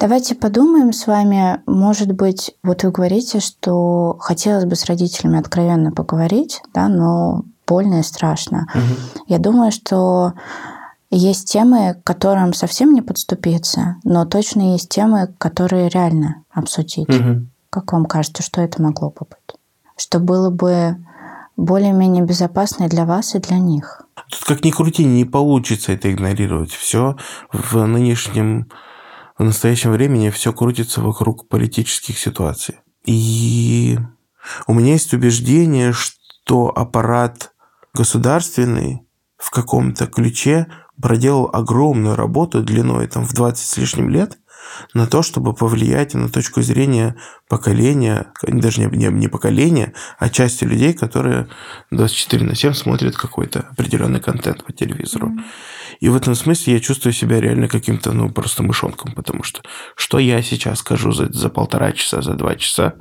[0.00, 5.92] Давайте подумаем с вами, может быть, вот вы говорите, что хотелось бы с родителями откровенно
[5.92, 8.66] поговорить, да, но больно и страшно.
[8.74, 9.24] Угу.
[9.26, 10.32] Я думаю, что
[11.10, 17.08] есть темы, к которым совсем не подступиться, но точно есть темы, которые реально обсудить.
[17.08, 17.46] Угу.
[17.70, 19.56] Как вам кажется, что это могло бы быть?
[19.96, 20.96] Что было бы
[21.56, 24.02] более-менее безопасно для вас, и для них?
[24.30, 26.70] Тут как ни крути, не получится это игнорировать.
[26.70, 27.16] Все
[27.52, 28.70] в нынешнем,
[29.36, 32.76] в настоящем времени все крутится вокруг политических ситуаций.
[33.04, 33.98] И
[34.66, 37.52] у меня есть убеждение, что аппарат
[37.94, 40.66] государственный в каком-то ключе
[41.00, 44.38] проделал огромную работу длиной там, в 20 с лишним лет
[44.94, 47.16] на то, чтобы повлиять на точку зрения
[47.48, 51.48] поколения, даже не, не поколения, а части людей, которые
[51.90, 55.28] 24 на 7 смотрят какой-то определенный контент по телевизору.
[55.28, 55.44] Mm-hmm.
[56.00, 59.60] И в этом смысле я чувствую себя реально каким-то, ну, просто мышонком, потому что
[59.96, 62.94] что я сейчас скажу за, за полтора часа, за два часа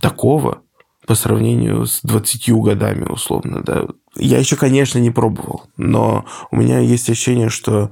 [0.00, 0.62] такого,
[1.06, 3.86] по сравнению с 20 годами, условно, да.
[4.16, 7.90] Я еще, конечно, не пробовал, но у меня есть ощущение, что,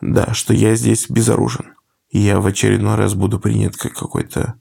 [0.00, 1.74] да, что я здесь безоружен.
[2.10, 4.54] И я в очередной раз буду принят как какой-то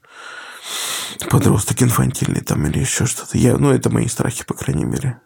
[1.30, 3.38] подросток инфантильный там или еще что-то.
[3.38, 5.20] Я, ну, это мои страхи, по крайней мере.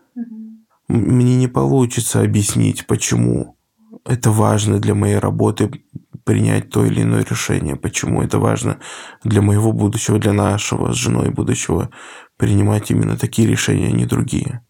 [0.88, 3.58] Мне не получится объяснить, почему
[4.06, 5.84] это важно для моей работы
[6.28, 8.80] принять то или иное решение, почему это важно
[9.24, 11.90] для моего будущего, для нашего с женой будущего
[12.36, 14.62] принимать именно такие решения, а не другие.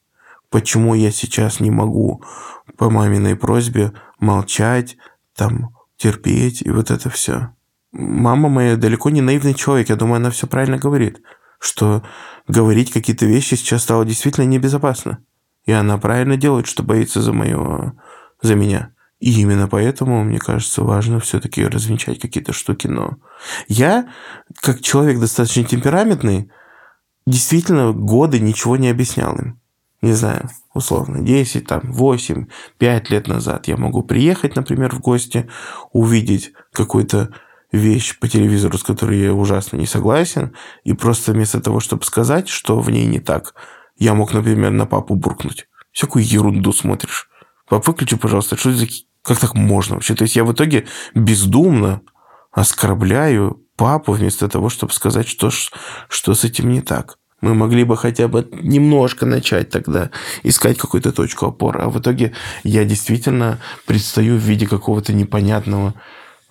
[0.51, 2.23] Почему я сейчас не могу
[2.77, 4.97] по маминой просьбе молчать,
[5.35, 7.55] там, терпеть и вот это все.
[7.91, 11.23] Мама моя далеко не наивный человек, я думаю, она все правильно говорит,
[11.59, 12.03] что
[12.47, 15.23] говорить какие-то вещи сейчас стало действительно небезопасно.
[15.65, 17.93] И она правильно делает, что боится за моего,
[18.43, 18.91] за меня.
[19.19, 22.87] И именно поэтому, мне кажется, важно все-таки развенчать какие-то штуки.
[22.87, 23.17] Но
[23.67, 24.09] я,
[24.61, 26.51] как человек достаточно темпераментный,
[27.25, 29.59] действительно годы ничего не объяснял им.
[30.01, 32.45] Не знаю, условно, 10, там, 8,
[32.77, 35.49] 5 лет назад я могу приехать, например, в гости,
[35.91, 37.33] увидеть какую-то
[37.71, 40.53] вещь по телевизору, с которой я ужасно не согласен,
[40.83, 43.55] и просто вместо того, чтобы сказать, что в ней не так,
[43.97, 45.67] я мог, например, на папу буркнуть.
[45.91, 47.27] Всякую ерунду смотришь.
[47.67, 48.87] Пап, выключи, пожалуйста, что это за...
[49.27, 50.15] Как так можно вообще?
[50.15, 52.01] То есть я в итоге бездумно
[52.53, 57.17] оскорбляю папу вместо того, чтобы сказать, что, что с этим не так.
[57.41, 60.11] Мы могли бы хотя бы немножко начать тогда
[60.43, 61.81] искать какую-то точку опоры.
[61.81, 65.93] А в итоге я действительно предстаю в виде какого-то непонятного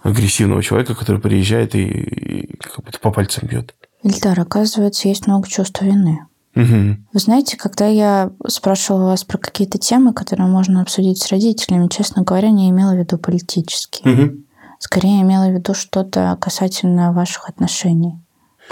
[0.03, 3.75] агрессивного человека, который приезжает и, и как будто по пальцам бьет.
[4.03, 6.27] Ильдар, оказывается, есть много чувств вины.
[6.57, 6.97] Угу.
[7.13, 12.23] Вы знаете, когда я спрашивала вас про какие-то темы, которые можно обсудить с родителями, честно
[12.23, 14.13] говоря, не имела в виду политические.
[14.13, 14.37] Угу.
[14.79, 18.19] Скорее имела в виду что-то касательно ваших отношений.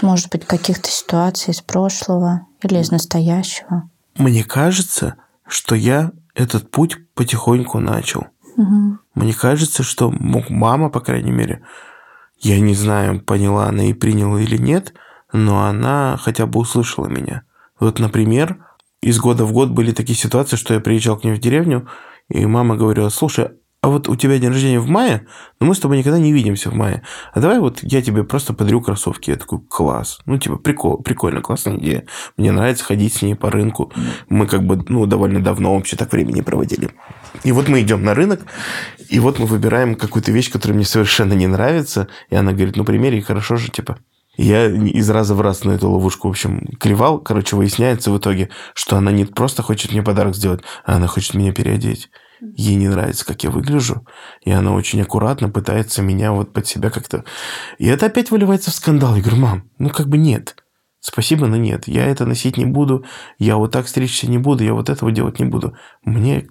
[0.01, 3.89] Может быть, каких-то ситуаций из прошлого или из настоящего.
[4.17, 5.15] Мне кажется,
[5.47, 8.25] что я этот путь потихоньку начал.
[8.57, 8.97] Угу.
[9.13, 11.61] Мне кажется, что мама, по крайней мере,
[12.39, 14.93] я не знаю, поняла она и приняла или нет,
[15.31, 17.43] но она хотя бы услышала меня.
[17.79, 18.65] Вот, например,
[19.01, 21.87] из года в год были такие ситуации, что я приезжал к ней в деревню,
[22.29, 23.49] и мама говорила, слушай,
[23.85, 25.27] а вот у тебя день рождения в мае,
[25.59, 27.03] но мы с тобой никогда не видимся в мае.
[27.35, 29.29] А давай вот я тебе просто подарю кроссовки.
[29.29, 30.17] Я такой, класс.
[30.25, 32.07] Ну, типа, прикол, прикольно, классная идея.
[32.35, 33.93] Мне нравится ходить с ней по рынку.
[34.27, 36.89] Мы как бы, ну, довольно давно вообще так времени проводили.
[37.43, 38.47] И вот мы идем на рынок,
[39.07, 42.85] и вот мы выбираем какую-то вещь, которая мне совершенно не нравится, и она говорит, ну,
[42.85, 43.99] примери, хорошо же, типа.
[44.37, 47.19] Я из раза в раз на эту ловушку, в общем, клевал.
[47.19, 51.35] Короче, выясняется в итоге, что она не просто хочет мне подарок сделать, а она хочет
[51.35, 52.09] меня переодеть.
[52.41, 54.05] Ей не нравится, как я выгляжу,
[54.41, 57.23] и она очень аккуратно пытается меня вот под себя как-то...
[57.77, 59.15] И это опять выливается в скандал.
[59.15, 60.55] Я говорю, мам, ну как бы нет.
[60.99, 61.87] Спасибо, но нет.
[61.87, 63.05] Я это носить не буду,
[63.39, 65.75] я вот так стричься не буду, я вот этого делать не буду.
[66.03, 66.47] Мне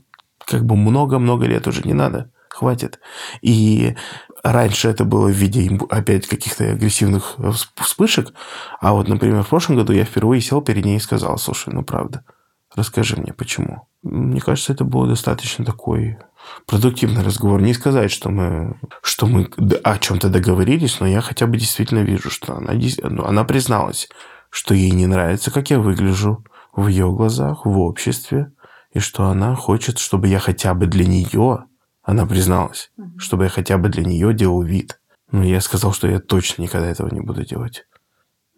[0.46, 2.30] как бы много-много лет уже не надо.
[2.54, 3.00] Хватит.
[3.42, 3.96] И
[4.44, 7.36] раньше это было в виде опять каких-то агрессивных
[7.74, 8.32] вспышек,
[8.80, 11.82] а вот, например, в прошлом году я впервые сел перед ней и сказал, слушай, ну
[11.82, 12.24] правда,
[12.72, 13.88] расскажи мне, почему.
[14.04, 16.16] Мне кажется, это был достаточно такой
[16.64, 17.60] продуктивный разговор.
[17.60, 19.50] Не сказать, что мы, что мы
[19.82, 24.08] о чем-то договорились, но я хотя бы действительно вижу, что она, ну, она призналась,
[24.48, 28.52] что ей не нравится, как я выгляжу в ее глазах, в обществе,
[28.92, 31.64] и что она хочет, чтобы я хотя бы для нее
[32.04, 33.18] она призналась, угу.
[33.18, 35.00] чтобы я хотя бы для нее делал вид.
[35.32, 37.86] Но я сказал, что я точно никогда этого не буду делать.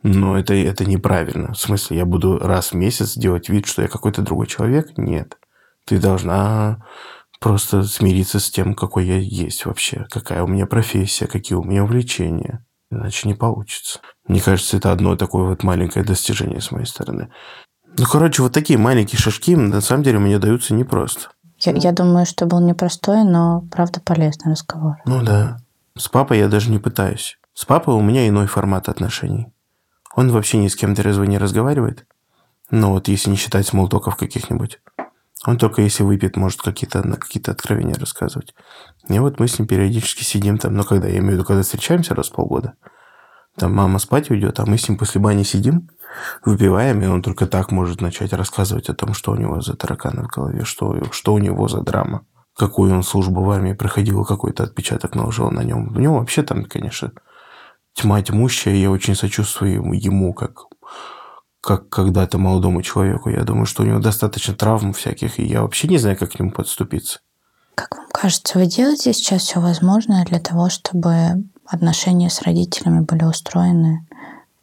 [0.02, 1.54] Но это, это неправильно.
[1.54, 4.98] В смысле, я буду раз в месяц делать вид, что я какой-то другой человек?
[4.98, 5.38] Нет.
[5.84, 6.84] Ты должна
[7.40, 10.06] просто смириться с тем, какой я есть вообще.
[10.10, 12.64] Какая у меня профессия, какие у меня увлечения.
[12.90, 14.00] Иначе не получится.
[14.28, 17.30] Мне кажется, это одно такое вот маленькое достижение с моей стороны.
[17.98, 21.30] Ну, короче, вот такие маленькие шажки на самом деле мне даются непросто.
[21.58, 24.96] Я, я думаю, что был непростой, но правда полезный разговор.
[25.06, 25.58] Ну да.
[25.96, 27.38] С папой я даже не пытаюсь.
[27.54, 29.46] С папой у меня иной формат отношений.
[30.14, 32.06] Он вообще ни с кем трезво не разговаривает.
[32.70, 34.80] Ну вот, если не считать смолтоков каких-нибудь.
[35.46, 38.54] Он только если выпьет, может какие-то какие откровения рассказывать.
[39.08, 41.62] И вот мы с ним периодически сидим там, ну когда, я имею в виду, когда
[41.62, 42.74] встречаемся раз в полгода.
[43.56, 45.88] Там мама спать уйдет, а мы с ним после бани сидим,
[46.44, 50.22] выпиваем, и он только так может начать рассказывать о том, что у него за тараканы
[50.22, 52.24] в голове, что, что у него за драма,
[52.56, 55.94] какую он службу в армии проходил, какой-то отпечаток наложил на нем.
[55.94, 57.12] У него вообще там, конечно,
[57.94, 60.66] тьма тьмущая, я очень сочувствую ему, как,
[61.60, 63.30] как когда-то молодому человеку.
[63.30, 66.38] Я думаю, что у него достаточно травм всяких, и я вообще не знаю, как к
[66.38, 67.20] нему подступиться.
[67.74, 73.24] Как вам кажется, вы делаете сейчас все возможное для того, чтобы отношения с родителями были
[73.24, 74.06] устроены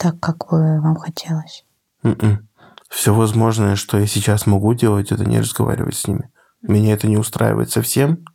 [0.04, 1.66] так, как бы вам хотелось?
[2.04, 2.50] М-м.
[2.90, 6.30] Все возможное, что я сейчас могу делать, это не разговаривать с ними.
[6.62, 8.26] Меня это не устраивает совсем.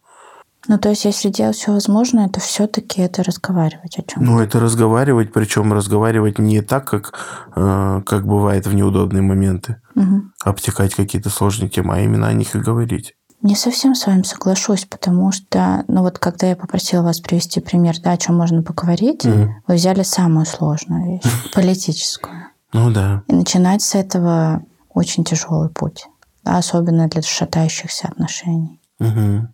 [0.67, 4.25] Ну, то есть, если делать все возможное, то все-таки это разговаривать о чем?
[4.25, 7.13] Ну, это разговаривать, причем разговаривать не так, как,
[7.55, 10.23] э, как бывает в неудобные моменты, угу.
[10.43, 13.15] обтекать какие-то сложные темы, а именно о них и говорить.
[13.41, 17.95] Не совсем с вами соглашусь, потому что, ну вот когда я попросила вас привести пример,
[18.03, 19.55] да, о чем можно поговорить, угу.
[19.67, 22.49] вы взяли самую сложную вещь, политическую.
[22.73, 23.23] Ну да.
[23.29, 26.07] И начинать с этого очень тяжелый путь,
[26.43, 28.81] да, особенно для шатающихся отношений.
[28.99, 29.49] Угу.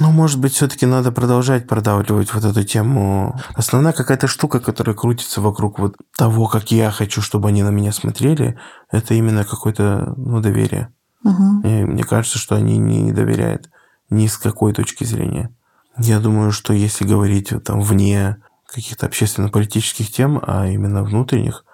[0.00, 3.38] Ну, может быть, все-таки надо продолжать продавливать вот эту тему.
[3.54, 7.90] Основная какая-то штука, которая крутится вокруг вот того, как я хочу, чтобы они на меня
[7.90, 8.56] смотрели,
[8.92, 10.92] это именно какое-то ну, доверие.
[11.24, 11.60] Угу.
[11.64, 13.70] И мне кажется, что они не доверяют
[14.10, 15.50] ни с какой точки зрения.
[15.98, 21.64] Я думаю, что если говорить там вне каких-то общественно-политических тем, а именно внутренних,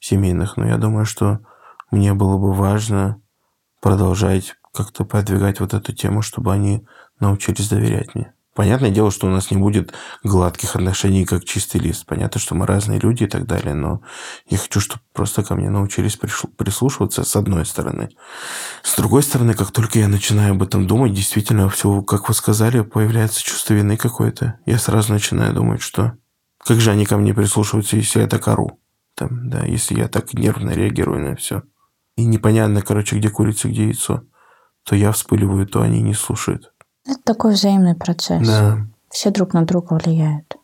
[0.00, 1.40] семейных, но я думаю, что
[1.90, 3.20] мне было бы важно
[3.80, 6.86] продолжать как-то продвигать вот эту тему, чтобы они
[7.20, 8.32] научились доверять мне.
[8.54, 12.06] Понятное дело, что у нас не будет гладких отношений, как чистый лист.
[12.06, 14.00] Понятно, что мы разные люди и так далее, но
[14.48, 18.10] я хочу, чтобы просто ко мне научились прислушиваться с одной стороны.
[18.84, 22.82] С другой стороны, как только я начинаю об этом думать, действительно, все, как вы сказали,
[22.82, 24.60] появляется чувство вины какое-то.
[24.66, 26.12] Я сразу начинаю думать, что
[26.58, 28.80] как же они ко мне прислушиваются, если я так ору?
[29.16, 31.62] Там, да, если я так нервно реагирую на все.
[32.16, 34.22] И непонятно, короче, где курица, где яйцо.
[34.84, 36.73] То я вспыливаю, то они не слушают.
[37.06, 38.46] Это такой взаимный процесс.
[38.46, 38.86] Да.
[39.10, 40.56] Все друг на друга влияют.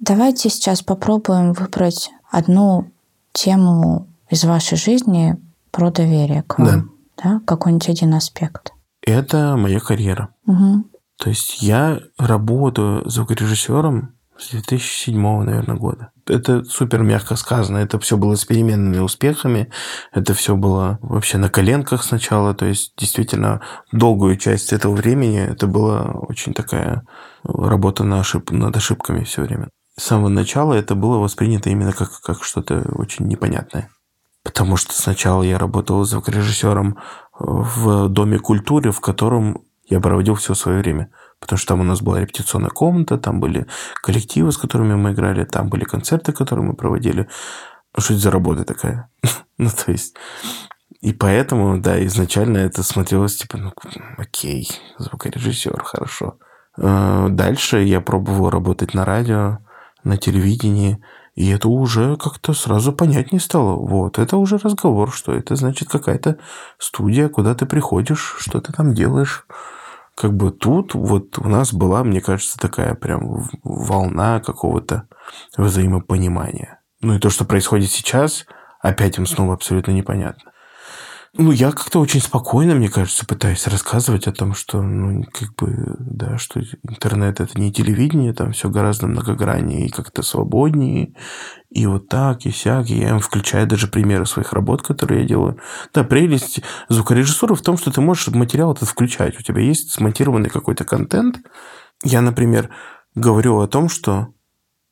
[0.00, 2.90] Давайте сейчас попробуем выбрать одну
[3.32, 5.36] тему из вашей жизни
[5.70, 6.90] про доверие к вам.
[7.16, 7.22] Да.
[7.22, 7.40] да?
[7.46, 8.72] Какой-нибудь один аспект.
[9.02, 10.34] Это моя карьера.
[10.46, 10.84] Угу.
[11.18, 16.12] То есть я работаю звукорежиссером с 2007, наверное, года.
[16.26, 17.78] Это супер мягко сказано.
[17.78, 19.70] Это все было с переменными успехами.
[20.12, 22.54] Это все было вообще на коленках сначала.
[22.54, 23.60] То есть, действительно,
[23.92, 27.04] долгую часть этого времени это была очень такая
[27.44, 28.50] работа на ошиб...
[28.50, 29.68] над ошибками все время.
[29.98, 33.90] С самого начала это было воспринято именно как, как что-то очень непонятное.
[34.42, 36.96] Потому что сначала я работал звукорежиссером
[37.38, 41.10] в Доме культуры, в котором я проводил все свое время
[41.40, 43.66] потому что там у нас была репетиционная комната, там были
[44.02, 47.28] коллективы, с которыми мы играли, там были концерты, которые мы проводили.
[47.98, 49.10] Что это за работа такая?
[49.58, 50.14] ну, то есть...
[51.00, 53.72] И поэтому, да, изначально это смотрелось, типа, ну,
[54.18, 54.68] окей,
[54.98, 56.38] звукорежиссер, хорошо.
[56.76, 59.60] Э, дальше я пробовал работать на радио,
[60.04, 61.02] на телевидении,
[61.34, 63.76] и это уже как-то сразу понятнее стало.
[63.76, 66.36] Вот, это уже разговор, что это значит какая-то
[66.78, 69.46] студия, куда ты приходишь, что ты там делаешь.
[70.14, 75.08] Как бы тут вот у нас была, мне кажется, такая прям волна какого-то
[75.56, 76.80] взаимопонимания.
[77.00, 78.46] Ну и то, что происходит сейчас,
[78.80, 80.49] опять им снова абсолютно непонятно.
[81.34, 85.94] Ну, я как-то очень спокойно, мне кажется, пытаюсь рассказывать о том, что, ну, как бы,
[86.00, 91.14] да, что интернет– это не телевидение, там все гораздо многограннее и как-то свободнее,
[91.70, 95.28] и вот так, и сяк, и я им включаю даже примеры своих работ, которые я
[95.28, 95.60] делаю.
[95.94, 99.38] Да, прелесть звукорежиссуры в том, что ты можешь материал этот включать.
[99.38, 101.38] У тебя есть смонтированный какой-то контент.
[102.02, 102.70] Я, например,
[103.14, 104.34] говорю о том, что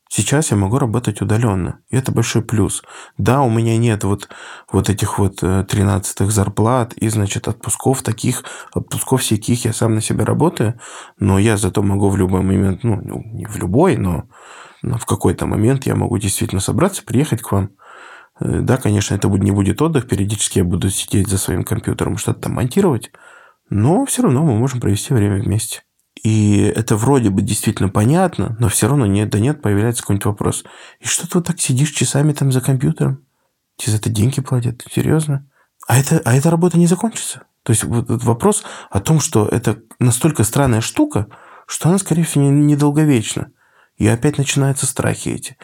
[0.08, 2.82] Сейчас я могу работать удаленно, и это большой плюс.
[3.18, 4.28] Да, у меня нет вот,
[4.72, 8.42] вот этих вот 13 э, зарплат и, значит, отпусков таких,
[8.72, 10.80] отпусков всяких, я сам на себя работаю,
[11.18, 14.24] но я зато могу в любой момент, ну, не в любой, но,
[14.82, 17.70] но в какой-то момент я могу действительно собраться, приехать к вам.
[18.40, 22.40] Э, да, конечно, это не будет отдых, периодически я буду сидеть за своим компьютером, что-то
[22.40, 23.10] там монтировать,
[23.68, 25.82] но все равно мы можем провести время вместе.
[26.22, 30.64] И это вроде бы действительно понятно, но все равно нет, да нет, появляется какой-нибудь вопрос.
[31.00, 33.24] И что ты вот так сидишь часами там за компьютером?
[33.76, 34.84] Тебе за это деньги платят?
[34.90, 35.48] Серьезно?
[35.86, 37.44] А, это, а эта работа не закончится?
[37.62, 41.28] То есть вот вопрос о том, что это настолько странная штука,
[41.66, 43.52] что она, скорее всего, недолговечна.
[43.96, 45.56] И опять начинаются страхи эти.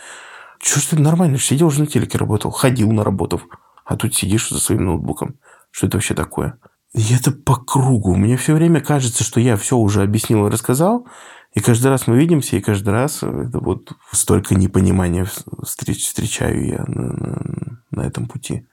[0.61, 1.39] Чего ж ты нормально?
[1.39, 3.43] Сидел уже на телеке работал, ходил на работу.
[3.85, 5.39] А тут сидишь за своим ноутбуком.
[5.71, 6.59] Что это вообще такое?
[6.95, 8.15] И это по кругу.
[8.15, 11.07] Мне все время кажется, что я все уже объяснил и рассказал.
[11.53, 15.27] И каждый раз мы видимся, и каждый раз это вот столько непонимания
[15.63, 18.67] встреч, встречаю я на, на, на этом пути.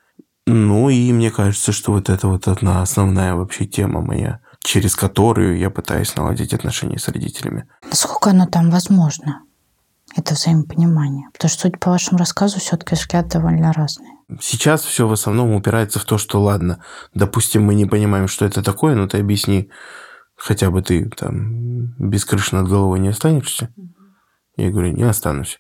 [0.48, 5.58] Ну и мне кажется, что вот это вот одна основная вообще тема моя, через которую
[5.58, 7.68] я пытаюсь наладить отношения с родителями.
[7.88, 9.44] Насколько оно там возможно?
[10.16, 11.30] это взаимопонимание?
[11.34, 14.10] Потому что, судя по вашему рассказу, все-таки взгляд довольно разный.
[14.40, 18.64] Сейчас все в основном упирается в то, что ладно, допустим, мы не понимаем, что это
[18.64, 19.70] такое, но ты объясни,
[20.36, 23.74] хотя бы ты там без крыши над головой не останешься.
[24.56, 25.60] Я говорю, не останусь.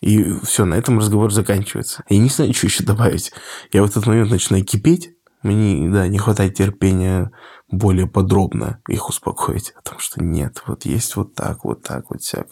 [0.00, 2.04] И все, на этом разговор заканчивается.
[2.08, 3.32] Я не знаю, что еще добавить.
[3.72, 5.12] Я в этот момент начинаю кипеть.
[5.42, 7.30] Мне, да, не хватает терпения
[7.70, 12.22] более подробно их успокоить о том, что нет, вот есть вот так, вот так, вот
[12.22, 12.48] всяк.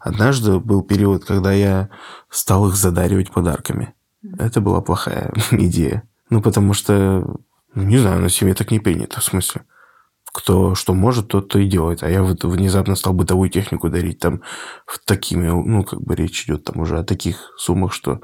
[0.00, 1.88] Однажды был период, когда я
[2.30, 3.95] стал их задаривать подарками.
[4.38, 6.02] Это была плохая идея.
[6.30, 7.24] Ну, потому что,
[7.74, 9.62] ну, не знаю, на семье так не принято, в смысле.
[10.32, 12.02] Кто что может, тот то и делает.
[12.02, 14.42] А я вот внезапно стал бытовую технику дарить там
[14.86, 18.20] в такими, ну, как бы речь идет там уже о таких суммах, что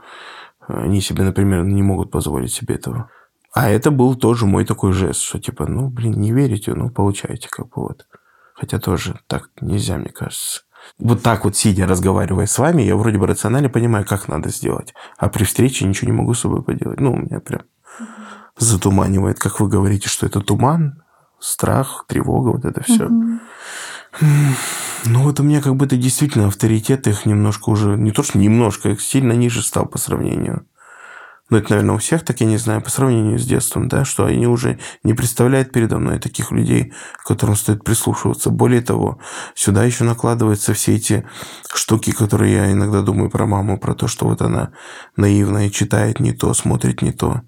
[0.68, 3.11] они себе, например, не могут позволить себе этого.
[3.55, 7.48] А это был тоже мой такой жест, что типа, ну, блин, не верите, ну, получайте,
[7.50, 8.07] как бы вот.
[8.55, 10.62] Хотя тоже так нельзя, мне кажется.
[10.99, 14.95] Вот так вот, сидя, разговаривая с вами, я вроде бы рационально понимаю, как надо сделать.
[15.16, 17.01] А при встрече ничего не могу с собой поделать.
[17.01, 17.62] Ну, у меня прям
[18.59, 21.03] затуманивает, как вы говорите, что это туман,
[21.41, 23.09] страх, тревога, вот это все.
[25.05, 28.91] Ну, вот у меня как будто действительно авторитет их немножко уже, не то что немножко,
[28.91, 30.66] их сильно ниже стал по сравнению
[31.53, 34.24] ну, это, наверное, у всех так, я не знаю, по сравнению с детством, да, что
[34.24, 38.48] они уже не представляют передо мной таких людей, к которым стоит прислушиваться.
[38.48, 39.18] Более того,
[39.55, 41.26] сюда еще накладываются все эти
[41.70, 44.72] штуки, которые я иногда думаю про маму, про то, что вот она
[45.16, 47.42] наивная, читает не то, смотрит не то.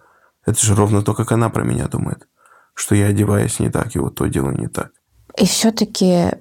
[0.44, 2.28] Это же ровно то, как она про меня думает,
[2.74, 4.90] что я одеваюсь не так, и вот то делаю не так.
[5.38, 6.32] И все-таки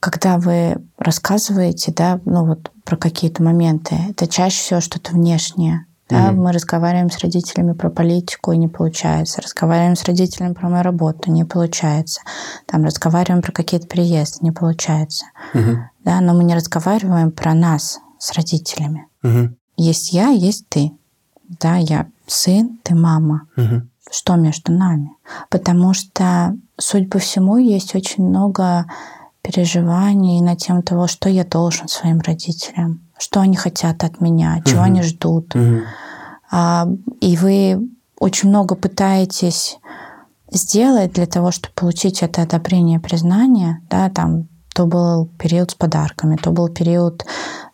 [0.00, 5.86] когда вы рассказываете, да, ну вот про какие-то моменты, это чаще всего что-то внешнее.
[6.08, 6.34] Да, mm-hmm.
[6.34, 9.40] Мы разговариваем с родителями про политику, и не получается.
[9.40, 12.20] Разговариваем с родителями про мою работу, не получается.
[12.66, 15.24] Там разговариваем про какие-то переезды, не получается.
[15.54, 15.76] Mm-hmm.
[16.04, 19.06] Да, но мы не разговариваем про нас с родителями.
[19.22, 19.54] Mm-hmm.
[19.78, 20.92] Есть я, есть ты.
[21.48, 23.46] Да, я сын, ты мама.
[23.56, 23.82] Mm-hmm.
[24.10, 25.10] Что между нами?
[25.48, 28.84] Потому что, судя по всему, есть очень много
[29.40, 34.80] переживаний на тему того, что я должен своим родителям что они хотят от меня, чего
[34.80, 34.86] угу.
[34.86, 35.54] они ждут.
[35.54, 35.80] Угу.
[36.50, 36.86] А,
[37.20, 37.88] и вы
[38.18, 39.78] очень много пытаетесь
[40.50, 46.36] сделать для того, чтобы получить это одобрение, признание, да, там то был период с подарками,
[46.36, 47.24] то был период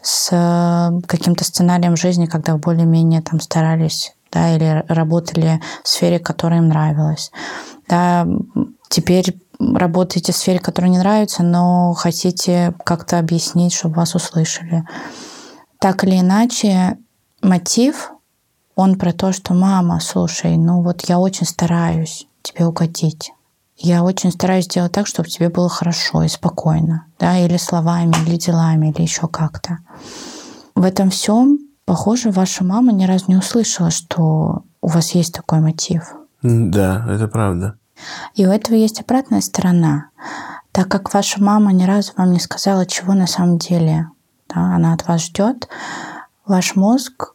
[0.03, 6.19] с э, каким-то сценарием жизни, когда вы более-менее там старались, да, или работали в сфере,
[6.19, 7.33] которая им нравилась.
[7.89, 8.27] Да,
[8.91, 14.85] теперь работаете в сфере, которая не нравится, но хотите как-то объяснить, чтобы вас услышали.
[15.79, 16.99] Так или иначе,
[17.43, 18.11] мотив,
[18.75, 23.33] он про то, что мама, слушай, ну вот я очень стараюсь тебе угодить.
[23.83, 28.37] я очень стараюсь сделать так, чтобы тебе было хорошо и спокойно, да, или словами, или
[28.37, 29.79] делами, или еще как-то.
[30.75, 35.61] В этом всем, похоже, ваша мама ни разу не услышала, что у вас есть такой
[35.61, 36.15] мотив.
[36.43, 37.77] Да, это правда.
[38.35, 40.11] И у этого есть обратная сторона.
[40.73, 44.09] Так как ваша мама ни разу вам не сказала, чего на самом деле
[44.49, 45.69] да, она от вас ждет,
[46.47, 47.35] ваш мозг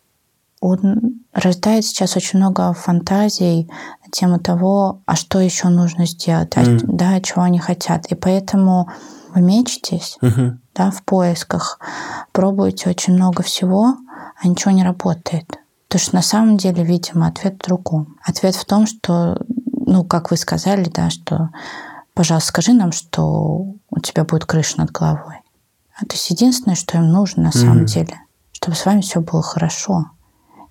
[0.61, 3.69] он рождает сейчас очень много фантазий
[4.03, 6.77] на тему того, а что еще нужно сделать, mm.
[6.77, 8.07] а, да, чего они хотят.
[8.07, 8.89] И поэтому
[9.35, 10.57] вы мечетесь uh-huh.
[10.73, 11.79] да, в поисках,
[12.31, 13.95] пробуете очень много всего,
[14.41, 15.59] а ничего не работает.
[15.87, 18.17] Потому что на самом деле, видимо, ответ в другом.
[18.25, 19.37] Ответ в том, что,
[19.85, 21.49] ну, как вы сказали, да, что,
[22.13, 25.41] пожалуйста, скажи нам, что у тебя будет крыша над головой.
[25.95, 27.85] А то есть единственное, что им нужно на самом mm.
[27.85, 28.21] деле,
[28.51, 30.05] чтобы с вами все было хорошо.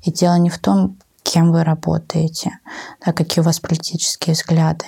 [0.03, 2.59] И дело не в том, кем вы работаете,
[3.05, 4.87] да, какие у вас политические взгляды.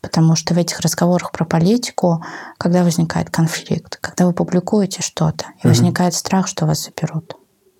[0.00, 2.22] Потому что в этих разговорах про политику,
[2.58, 5.68] когда возникает конфликт, когда вы публикуете что-то, и mm-hmm.
[5.68, 7.36] возникает страх, что вас заберут.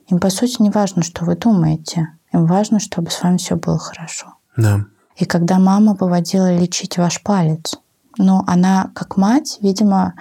[0.09, 2.09] Им, по сути, не важно, что вы думаете.
[2.33, 4.35] Им важно, чтобы с вами все было хорошо.
[4.57, 4.87] Да.
[5.17, 7.79] И когда мама выводила лечить ваш палец,
[8.19, 10.14] ну, она, как мать, видимо,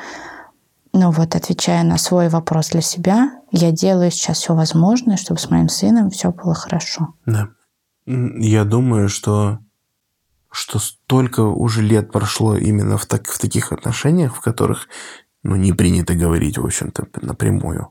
[0.93, 5.49] ну вот, отвечая на свой вопрос для себя, я делаю сейчас все возможное, чтобы с
[5.49, 7.13] моим сыном все было хорошо.
[7.25, 7.49] Да.
[8.05, 9.59] Я думаю, что
[10.51, 14.87] что столько уже лет прошло именно в, так, в таких отношениях, в которых
[15.43, 17.89] ну, не принято говорить, в общем-то, напрямую,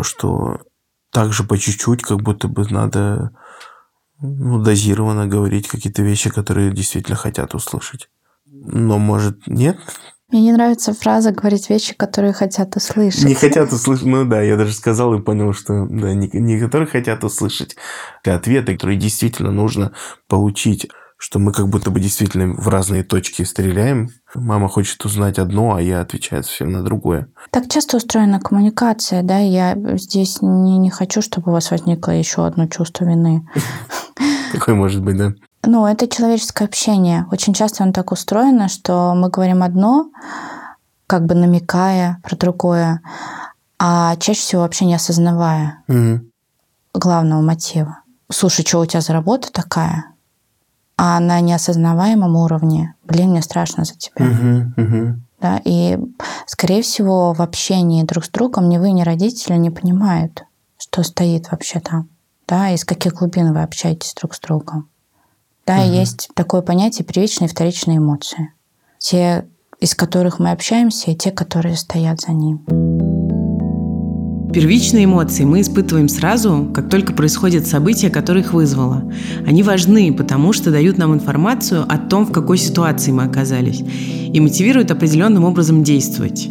[0.00, 0.60] что
[1.10, 3.32] также по чуть-чуть как будто бы надо
[4.20, 8.08] ну, дозированно говорить какие-то вещи, которые действительно хотят услышать.
[8.46, 9.78] Но, может, нет?
[10.30, 13.24] Мне не нравится фраза говорить вещи, которые хотят услышать.
[13.24, 14.06] Не хотят услышать.
[14.06, 17.76] Ну да, я даже сказал и понял, что да, не, не которые хотят услышать,
[18.26, 19.92] а ответы, которые действительно нужно
[20.26, 20.88] получить
[21.24, 24.10] что мы как будто бы действительно в разные точки стреляем.
[24.34, 27.28] Мама хочет узнать одно, а я отвечаю совсем на другое.
[27.50, 32.44] Так часто устроена коммуникация, да, я здесь не, не хочу, чтобы у вас возникло еще
[32.44, 33.48] одно чувство вины.
[34.52, 35.32] Какое может быть, да?
[35.64, 37.24] Ну, это человеческое общение.
[37.32, 40.10] Очень часто оно так устроено, что мы говорим одно,
[41.06, 43.00] как бы намекая про другое,
[43.78, 46.20] а чаще всего вообще не осознавая угу.
[46.92, 48.00] главного мотива.
[48.30, 50.13] Слушай, что у тебя за работа такая?
[50.96, 54.26] А на неосознаваемом уровне, блин, мне страшно за тебя.
[54.26, 55.20] Угу, угу.
[55.40, 55.98] Да, и,
[56.46, 60.44] скорее всего, в общении друг с другом ни вы, ни родители не понимают,
[60.78, 62.08] что стоит вообще там.
[62.46, 64.88] Да, из каких глубин вы общаетесь друг с другом.
[65.66, 65.92] Да, угу.
[65.92, 68.52] есть такое понятие первичные и вторичные эмоции.
[68.98, 69.46] Те,
[69.80, 73.23] из которых мы общаемся, и те, которые стоят за ним.
[74.54, 79.02] Первичные эмоции мы испытываем сразу, как только происходит событие, которое их вызвало.
[79.44, 83.82] Они важны, потому что дают нам информацию о том, в какой ситуации мы оказались,
[84.32, 86.48] и мотивируют определенным образом действовать.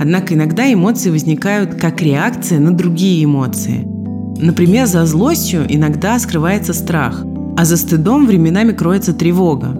[0.00, 3.86] Однако иногда эмоции возникают как реакция на другие эмоции.
[4.40, 7.24] Например, за злостью иногда скрывается страх,
[7.56, 9.76] а за стыдом временами кроется тревога.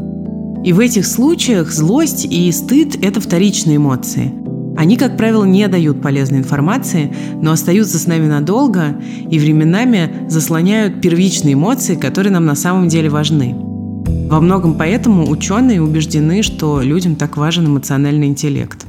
[0.62, 4.32] И в этих случаях злость и стыд– это вторичные эмоции.
[4.80, 8.98] Они, как правило, не дают полезной информации, но остаются с нами надолго
[9.30, 13.54] и временами заслоняют первичные эмоции, которые нам на самом деле важны.
[13.54, 18.86] Во многом поэтому ученые убеждены, что людям так важен эмоциональный интеллект.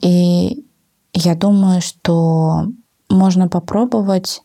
[0.00, 0.64] И
[1.12, 2.68] я думаю, что
[3.10, 4.42] можно попробовать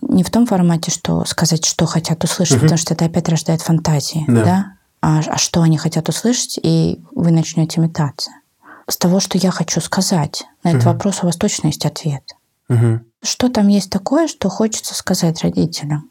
[0.00, 2.62] не в том формате, что сказать, что хотят услышать, угу.
[2.62, 4.44] потому что это опять рождает фантазии, да?
[4.44, 4.72] да?
[5.00, 8.32] А, а что они хотят услышать, и вы начнете метаться.
[8.88, 10.92] С того, что я хочу сказать, на этот угу.
[10.92, 12.22] вопрос у вас точно есть ответ.
[12.68, 13.00] Угу.
[13.22, 16.10] Что там есть такое, что хочется сказать родителям?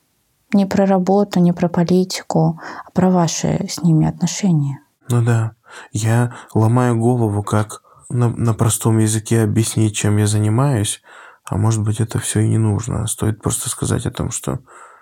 [0.54, 4.80] Не про работу, не про политику, а про ваши с ними отношения.
[5.10, 5.54] Ну да.
[5.92, 11.02] Я ломаю голову, как на, на простом языке объяснить, чем я занимаюсь,
[11.46, 13.08] а может быть, это все и не нужно.
[13.08, 14.60] Стоит просто сказать о том, что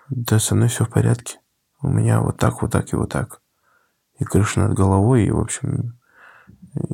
[0.08, 1.38] да, со мной все в порядке.
[1.82, 3.40] У меня вот так, вот так и вот так.
[4.18, 5.99] И крыша над головой, и, в общем,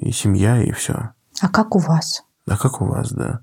[0.01, 1.11] и семья, и все.
[1.41, 2.25] А как у вас?
[2.47, 3.41] А как у вас, да.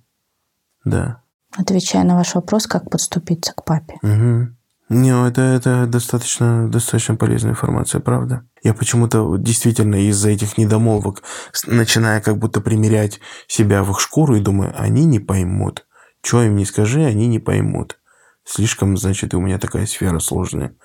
[0.85, 1.21] Да.
[1.55, 3.95] Отвечая на ваш вопрос, как подступиться к папе.
[4.01, 4.47] Угу.
[4.89, 8.45] Не, это, это достаточно, достаточно полезная информация, правда.
[8.63, 11.23] Я почему-то действительно из-за этих недомолвок,
[11.65, 15.87] начиная как будто примерять себя в их шкуру и думаю, они не поймут.
[16.21, 17.99] Что им не скажи, они не поймут.
[18.45, 20.75] Слишком, значит, у меня такая сфера сложная.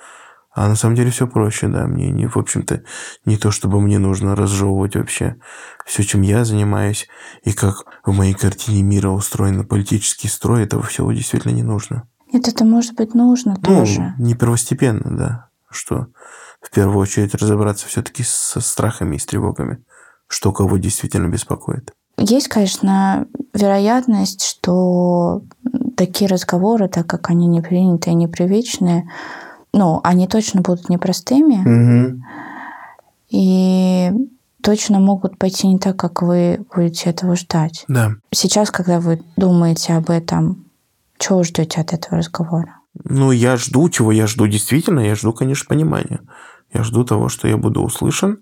[0.58, 1.86] А на самом деле все проще, да.
[1.86, 2.82] Мне, не, в общем-то,
[3.24, 5.36] не то, чтобы мне нужно разжевывать вообще
[5.86, 7.06] все, чем я занимаюсь,
[7.44, 12.08] и как в моей картине мира устроен политический строй, этого всего действительно не нужно.
[12.32, 14.14] Нет, это может быть нужно ну, тоже.
[14.18, 15.48] Не первостепенно, да.
[15.70, 16.08] Что
[16.60, 19.84] в первую очередь разобраться все-таки со страхами и с тревогами,
[20.26, 21.92] что кого действительно беспокоит.
[22.16, 25.42] Есть, конечно, вероятность, что
[25.96, 29.08] такие разговоры, так как они не приняты и непривычные,
[29.72, 32.10] ну, они точно будут непростыми.
[32.10, 32.22] Угу.
[33.30, 34.10] И
[34.62, 37.84] точно могут пойти не так, как вы будете этого ждать.
[37.88, 38.14] Да.
[38.32, 40.66] Сейчас, когда вы думаете об этом,
[41.18, 42.76] чего вы ждете от этого разговора?
[43.04, 46.20] Ну, я жду, чего я жду действительно, я жду, конечно, понимания.
[46.72, 48.38] Я жду того, что я буду услышан.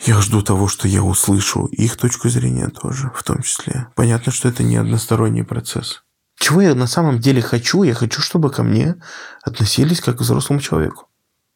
[0.00, 3.88] Я жду того, что я услышу их точку зрения тоже, в том числе.
[3.96, 6.02] Понятно, что это не односторонний процесс.
[6.38, 7.82] Чего я на самом деле хочу?
[7.82, 8.96] Я хочу, чтобы ко мне
[9.42, 11.08] относились как к взрослому человеку.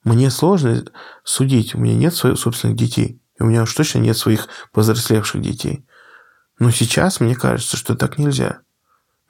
[0.04, 0.84] Мне сложно
[1.22, 1.74] судить.
[1.74, 3.20] У меня нет своих собственных детей.
[3.38, 5.86] И у меня уж точно нет своих повзрослевших детей.
[6.58, 8.60] Но сейчас мне кажется, что так нельзя.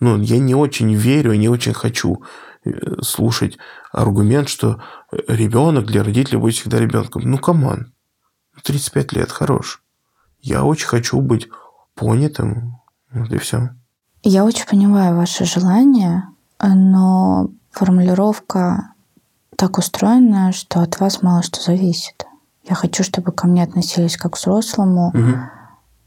[0.00, 2.24] Ну, я не очень верю, не очень хочу
[2.64, 2.70] э,
[3.03, 3.59] слушать
[3.92, 4.82] аргумент, что
[5.28, 7.22] ребенок для родителей будет всегда ребенком.
[7.22, 7.93] Ну, come on.
[8.64, 9.82] 35 лет, хорош.
[10.40, 11.48] Я очень хочу быть
[11.94, 12.80] понятым.
[13.12, 13.70] Вот и все.
[14.23, 16.29] Я очень понимаю ваше желание,
[16.61, 18.93] но формулировка
[19.57, 22.27] так устроена, что от вас мало что зависит.
[22.68, 25.09] Я хочу, чтобы ко мне относились как к взрослому.
[25.09, 25.37] Угу.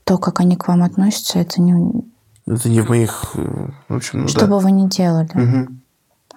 [0.05, 2.03] То, как они к вам относятся, это не...
[2.45, 3.31] Это не в моих...
[3.35, 4.47] Э, в общем, ну, что да.
[4.47, 5.75] бы вы ни делали, угу.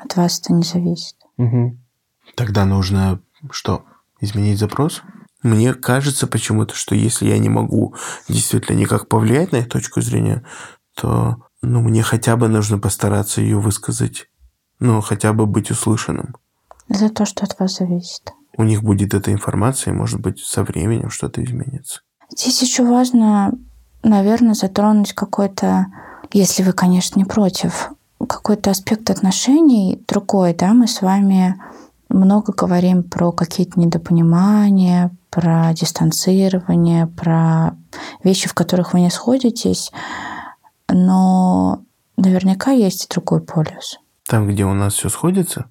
[0.03, 1.17] от вас это не зависит.
[1.37, 1.77] Угу.
[2.35, 3.21] Тогда нужно
[3.51, 3.85] что?
[4.21, 5.03] Изменить запрос?
[5.43, 7.95] Мне кажется почему-то, что если я не могу
[8.29, 10.45] действительно никак повлиять на их точку зрения,
[10.95, 14.27] то ну, мне хотя бы нужно постараться ее высказать.
[14.79, 16.37] Ну, хотя бы быть услышанным.
[16.89, 18.33] За то, что от вас зависит.
[18.57, 22.01] У них будет эта информация, и, может быть, со временем что-то изменится.
[22.31, 23.53] Здесь еще важно,
[24.03, 25.87] наверное, затронуть какой-то,
[26.33, 27.91] если вы, конечно, не против,
[28.27, 31.61] какой-то аспект отношений другой, да, мы с вами
[32.09, 37.77] много говорим про какие-то недопонимания, про дистанцирование, про
[38.25, 39.93] вещи, в которых вы не сходитесь,
[40.89, 41.83] но
[42.17, 43.99] наверняка есть и другой полюс.
[44.27, 45.71] Там, где у нас все сходится?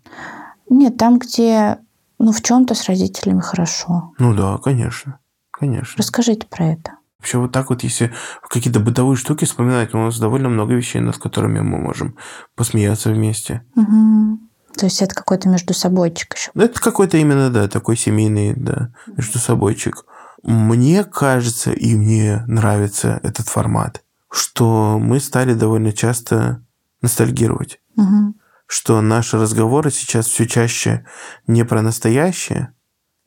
[0.69, 1.77] Нет, там, где
[2.19, 4.13] ну, в чем-то с родителями хорошо.
[4.17, 5.19] Ну да, конечно.
[5.51, 5.95] Конечно.
[5.97, 6.91] Расскажите про это.
[7.19, 8.13] Вообще вот так вот, если
[8.47, 12.15] какие-то бытовые штуки вспоминать, у нас довольно много вещей, над которыми мы можем
[12.55, 13.63] посмеяться вместе.
[13.75, 14.39] Угу.
[14.77, 16.51] То есть это какой-то между собойчик еще.
[16.53, 20.05] Это какой-то именно, да, такой семейный, да, между собойчик.
[20.43, 26.65] Мне кажется, и мне нравится этот формат, что мы стали довольно часто
[27.01, 27.79] ностальгировать.
[27.95, 28.35] Угу.
[28.67, 31.05] Что наши разговоры сейчас все чаще
[31.47, 32.73] не про настоящее,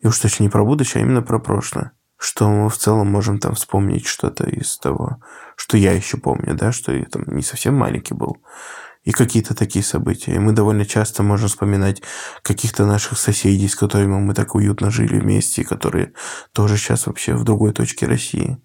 [0.01, 1.93] и уж точно не про будущее, а именно про прошлое.
[2.19, 5.23] Что мы в целом можем там вспомнить что-то из того,
[5.57, 8.37] что я еще помню, да, что я там не совсем маленький был
[9.05, 10.35] и какие-то такие события.
[10.35, 12.03] И мы довольно часто можем вспоминать
[12.43, 16.13] каких-то наших соседей, с которыми мы так уютно жили вместе, и которые
[16.53, 18.63] тоже сейчас вообще в другой точке России.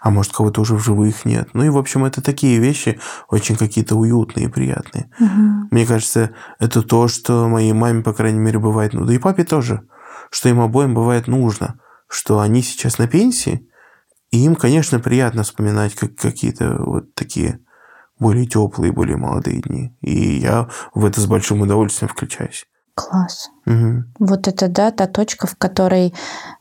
[0.00, 1.48] А может, кого-то уже в живых нет.
[1.54, 5.10] Ну и, в общем, это такие вещи очень какие-то уютные и приятные.
[5.18, 5.68] Угу.
[5.70, 9.44] Мне кажется, это то, что моей маме, по крайней мере, бывает, ну да и папе
[9.44, 9.82] тоже,
[10.30, 13.68] что им обоим бывает нужно, что они сейчас на пенсии,
[14.30, 17.60] и им, конечно, приятно вспоминать как какие-то вот такие
[18.18, 19.96] более теплые, более молодые дни.
[20.00, 22.66] И я в это с большим удовольствием включаюсь.
[22.96, 23.50] Класс.
[23.66, 24.04] Угу.
[24.20, 26.14] Вот это, да, та точка, в которой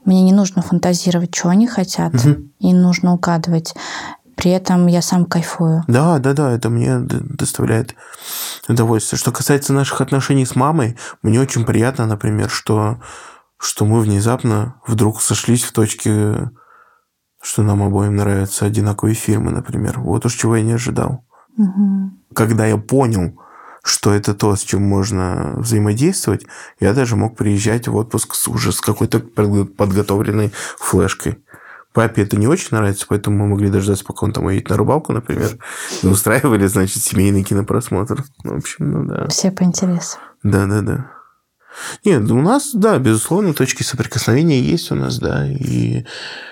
[0.03, 2.51] мне не нужно фантазировать, что они хотят, угу.
[2.59, 3.73] и нужно угадывать.
[4.35, 5.85] При этом я сам кайфую.
[5.87, 7.95] Да, да, да, это мне доставляет
[8.67, 9.17] удовольствие.
[9.17, 12.99] Что касается наших отношений с мамой, мне очень приятно, например, что,
[13.57, 16.51] что мы внезапно вдруг сошлись в точке,
[17.41, 20.01] что нам обоим нравятся одинаковые фильмы, например.
[20.01, 21.25] Вот уж чего я не ожидал.
[21.57, 22.11] Угу.
[22.35, 23.39] Когда я понял,
[23.85, 26.47] что это то, с чем можно взаимодействовать,
[26.79, 31.37] я даже мог приезжать в отпуск с, уже с какой-то подготовленной флешкой.
[31.93, 35.13] Папе это не очень нравится, поэтому мы могли дождаться, пока он там уедет на рыбалку,
[35.13, 35.59] например,
[36.01, 38.23] и устраивали, значит, семейный кинопросмотр.
[38.43, 39.27] В общем, ну да.
[39.27, 40.17] Все по интересу.
[40.41, 41.11] Да-да-да.
[42.03, 46.05] Нет, у нас, да, безусловно, точки соприкосновения есть у нас, да, и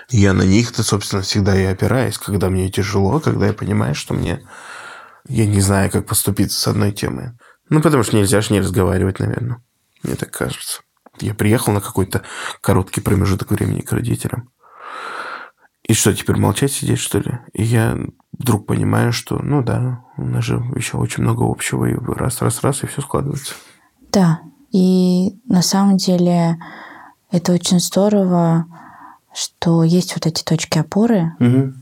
[0.09, 4.41] я на них-то, собственно, всегда и опираюсь, когда мне тяжело, когда я понимаю, что мне
[5.27, 7.31] я не знаю, как поступить с одной темой.
[7.69, 9.61] Ну, потому что нельзя же не разговаривать, наверное.
[10.03, 10.81] Мне так кажется.
[11.19, 12.23] Я приехал на какой-то
[12.61, 14.49] короткий промежуток времени к родителям.
[15.83, 17.39] И что, теперь молчать сидеть, что ли?
[17.53, 17.97] И я
[18.31, 22.61] вдруг понимаю, что, ну да, у нас же еще очень много общего, и раз, раз,
[22.61, 23.53] раз, и все складывается.
[24.11, 26.57] Да, и на самом деле
[27.31, 28.65] это очень здорово,
[29.33, 31.73] что есть вот эти точки опоры, угу.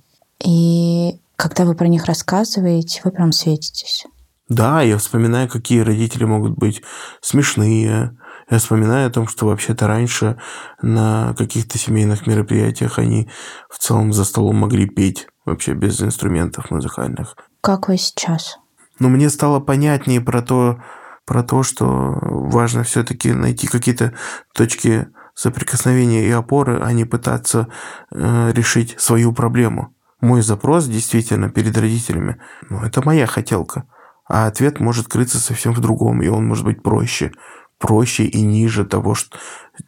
[0.43, 4.05] и когда вы про них рассказываете, вы прям светитесь.
[4.47, 6.83] Да, я вспоминаю, какие родители могут быть
[7.21, 8.15] смешные,
[8.49, 10.37] Я вспоминаю о том, что вообще-то раньше
[10.81, 13.29] на каких-то семейных мероприятиях они
[13.69, 17.35] в целом за столом могли петь вообще без инструментов музыкальных.
[17.61, 18.59] Как вы сейчас?
[18.99, 20.83] Но мне стало понятнее про то,
[21.25, 24.13] про то, что важно все-таки найти какие-то
[24.53, 27.67] точки соприкосновения и опоры, а не пытаться
[28.11, 29.95] э, решить свою проблему.
[30.21, 33.85] Мой запрос действительно перед родителями, ну, это моя хотелка.
[34.27, 37.31] А ответ может крыться совсем в другом, и он может быть проще.
[37.79, 39.37] Проще и ниже того, что,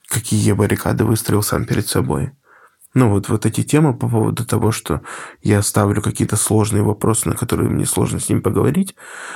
[0.09, 2.31] какие я баррикады выстроил сам перед собой.
[2.95, 5.01] Ну, вот, вот эти темы по поводу того, что
[5.41, 8.95] я ставлю какие-то сложные вопросы, на которые мне сложно с ним поговорить,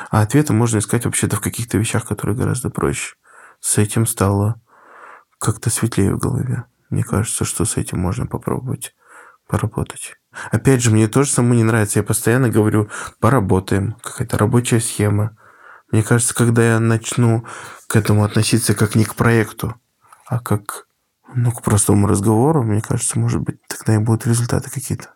[0.09, 3.15] а ответы можно искать вообще-то в каких-то вещах, которые гораздо проще.
[3.59, 4.61] С этим стало
[5.39, 6.65] как-то светлее в голове.
[6.89, 8.95] Мне кажется, что с этим можно попробовать
[9.47, 10.15] поработать.
[10.51, 11.99] Опять же, мне тоже самому не нравится.
[11.99, 13.95] Я постоянно говорю, поработаем.
[14.03, 15.37] Какая-то рабочая схема.
[15.91, 17.45] Мне кажется, когда я начну
[17.87, 19.75] к этому относиться как не к проекту,
[20.27, 20.87] а как
[21.33, 25.09] ну, к простому разговору, мне кажется, может быть, тогда и будут результаты какие-то.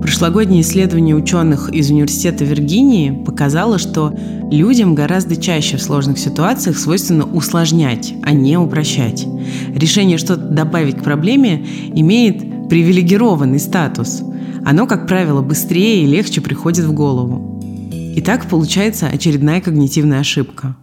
[0.00, 4.14] Прошлогоднее исследование ученых из Университета Виргинии показало, что
[4.50, 9.26] людям гораздо чаще в сложных ситуациях свойственно усложнять, а не упрощать.
[9.68, 14.22] Решение что-то добавить к проблеме имеет привилегированный статус.
[14.64, 17.60] Оно, как правило, быстрее и легче приходит в голову.
[17.92, 20.76] И так получается очередная когнитивная ошибка.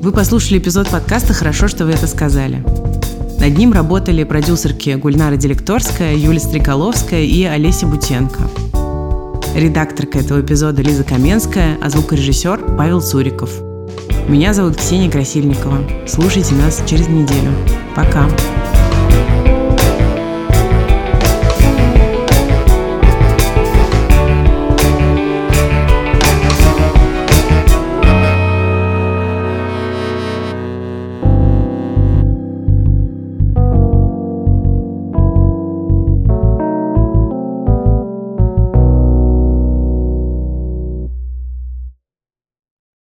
[0.00, 2.64] Вы послушали эпизод подкаста «Хорошо, что вы это сказали».
[3.38, 8.48] Над ним работали продюсерки Гульнара Делекторская, Юлия Стреколовская и Олеся Бутенко.
[9.54, 13.50] Редакторка этого эпизода Лиза Каменская, а звукорежиссер Павел Цуриков.
[14.28, 15.78] Меня зовут Ксения Красильникова.
[16.06, 17.52] Слушайте нас через неделю.
[17.94, 18.28] Пока.